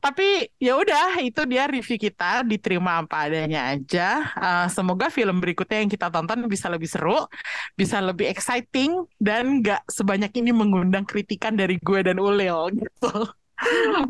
tapi 0.00 0.48
ya 0.56 0.80
udah 0.80 1.20
itu 1.20 1.44
dia 1.44 1.68
review 1.68 2.00
kita 2.00 2.40
diterima 2.42 3.04
apa 3.04 3.28
adanya 3.28 3.76
aja. 3.76 4.24
Eh, 4.32 4.66
semoga 4.72 5.12
film 5.12 5.44
berikutnya 5.44 5.84
yang 5.84 5.92
kita 5.92 6.08
tonton 6.08 6.48
bisa 6.48 6.72
lebih 6.72 6.88
seru, 6.88 7.28
bisa 7.76 8.00
lebih 8.00 8.32
exciting 8.32 9.04
dan 9.20 9.60
nggak 9.60 9.84
sebanyak 9.92 10.32
ini 10.40 10.50
mengundang 10.56 11.04
kritikan 11.04 11.52
dari 11.52 11.76
gue 11.76 12.00
dan 12.00 12.16
Ulil 12.16 12.72
gitu. 12.80 13.43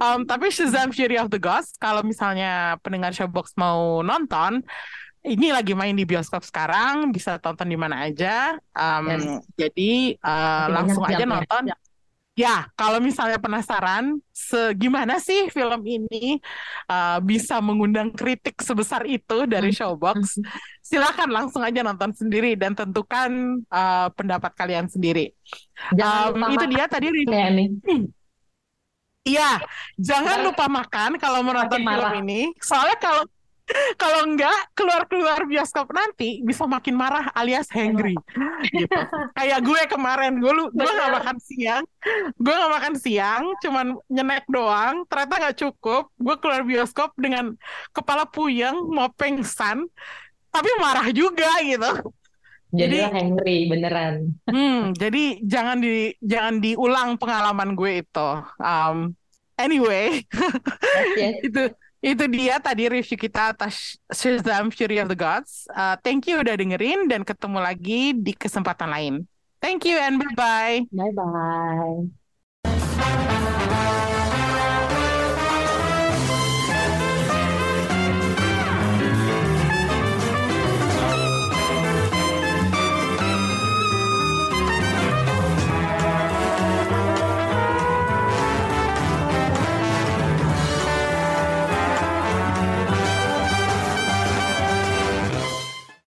Um, 0.01 0.27
tapi 0.27 0.51
Shazam 0.51 0.91
Fury 0.91 1.17
of 1.17 1.31
the 1.31 1.39
Gods, 1.39 1.79
kalau 1.79 2.03
misalnya 2.03 2.77
pendengar 2.83 3.15
Showbox 3.15 3.55
mau 3.55 4.03
nonton, 4.03 4.63
ini 5.25 5.49
lagi 5.55 5.73
main 5.73 5.97
di 5.97 6.05
bioskop 6.05 6.45
sekarang, 6.45 7.09
bisa 7.09 7.41
tonton 7.41 7.71
di 7.71 7.79
mana 7.81 8.05
aja. 8.05 8.61
Um, 8.77 9.07
Yes. 9.09 9.25
Jadi 9.57 9.93
uh, 10.21 10.67
langsung 10.69 11.05
aja 11.07 11.25
ya. 11.25 11.29
nonton. 11.29 11.65
Ya, 12.35 12.67
kalau 12.75 12.99
misalnya 12.99 13.39
penasaran, 13.39 14.19
segimana 14.35 15.23
sih 15.23 15.47
film 15.55 15.87
ini 15.87 16.43
uh, 16.91 17.23
bisa 17.23 17.63
mengundang 17.63 18.11
kritik 18.11 18.59
sebesar 18.59 19.07
itu 19.07 19.47
dari 19.47 19.71
Showbox, 19.71 20.43
silakan 20.83 21.31
langsung 21.31 21.63
aja 21.63 21.87
nonton 21.87 22.11
sendiri 22.11 22.59
dan 22.59 22.75
tentukan 22.75 23.63
uh, 23.71 24.11
pendapat 24.19 24.51
kalian 24.59 24.91
sendiri. 24.91 25.31
Jangan 25.95 26.35
Um, 26.35 26.53
itu 26.59 26.67
dia 26.75 26.85
tadi 26.91 27.07
ya 27.31 27.49
nih. 27.55 27.69
Iya, 29.25 29.57
jangan 29.97 30.45
Ntar- 30.45 30.47
lupa 30.53 30.67
makan 30.69 31.11
kalau 31.17 31.41
menonton 31.41 31.81
film 31.81 31.89
marah. 31.89 32.13
ini. 32.21 32.53
Soalnya 32.61 32.97
kalau 33.01 33.25
kalau 33.97 34.29
enggak 34.29 34.53
keluar-keluar 34.77 35.49
bioskop 35.49 35.89
nanti 35.97 36.45
bisa 36.45 36.69
makin 36.69 36.93
marah 36.93 37.33
alias 37.33 37.65
hangry 37.73 38.13
gitu. 38.69 39.01
Kayak 39.33 39.65
gue 39.65 39.81
kemarin 39.89 40.37
gue 40.37 40.53
lu 40.53 40.69
gue 40.69 40.85
nggak 40.85 41.13
makan 41.17 41.37
siang, 41.41 41.81
gue 42.37 42.53
nggak 42.53 42.73
makan 42.77 42.95
siang, 43.01 43.43
cuman 43.65 43.97
nyenek 44.13 44.45
doang, 44.53 45.09
ternyata 45.09 45.35
nggak 45.41 45.57
cukup. 45.65 46.13
Gue 46.21 46.37
keluar 46.37 46.61
bioskop 46.61 47.17
dengan 47.17 47.57
kepala 47.97 48.29
puyeng, 48.29 48.77
mau 48.93 49.09
pengsan, 49.09 49.89
tapi 50.53 50.69
marah 50.77 51.09
juga 51.09 51.49
gitu. 51.65 52.13
Jadi 52.75 52.97
Henry 53.11 53.59
beneran. 53.71 54.15
Hmm, 54.47 54.91
jadi 55.03 55.41
jangan 55.45 55.79
di 55.79 56.15
jangan 56.21 56.59
diulang 56.59 57.17
pengalaman 57.17 57.79
gue 57.79 58.03
itu. 58.03 58.29
Um, 58.59 59.15
anyway, 59.57 60.23
Yes, 60.35 61.09
yes. 61.21 61.35
itu 61.47 61.63
itu 62.05 62.25
dia 62.29 62.61
tadi 62.61 62.85
review 62.93 63.17
kita 63.17 63.57
atas 63.57 63.97
Shazam 64.13 64.69
Fury 64.69 65.01
of 65.01 65.09
the 65.09 65.17
Gods. 65.17 65.65
Uh, 65.73 65.97
thank 66.05 66.29
you 66.29 66.37
udah 66.37 66.53
dengerin 66.53 67.09
dan 67.09 67.25
ketemu 67.25 67.59
lagi 67.65 68.13
di 68.13 68.37
kesempatan 68.37 68.93
lain. 68.93 69.15
Thank 69.65 69.89
you 69.89 69.97
and 69.97 70.21
bye 70.21 70.37
bye. 70.37 70.77
Bye 70.93 71.13
bye. 71.17 72.24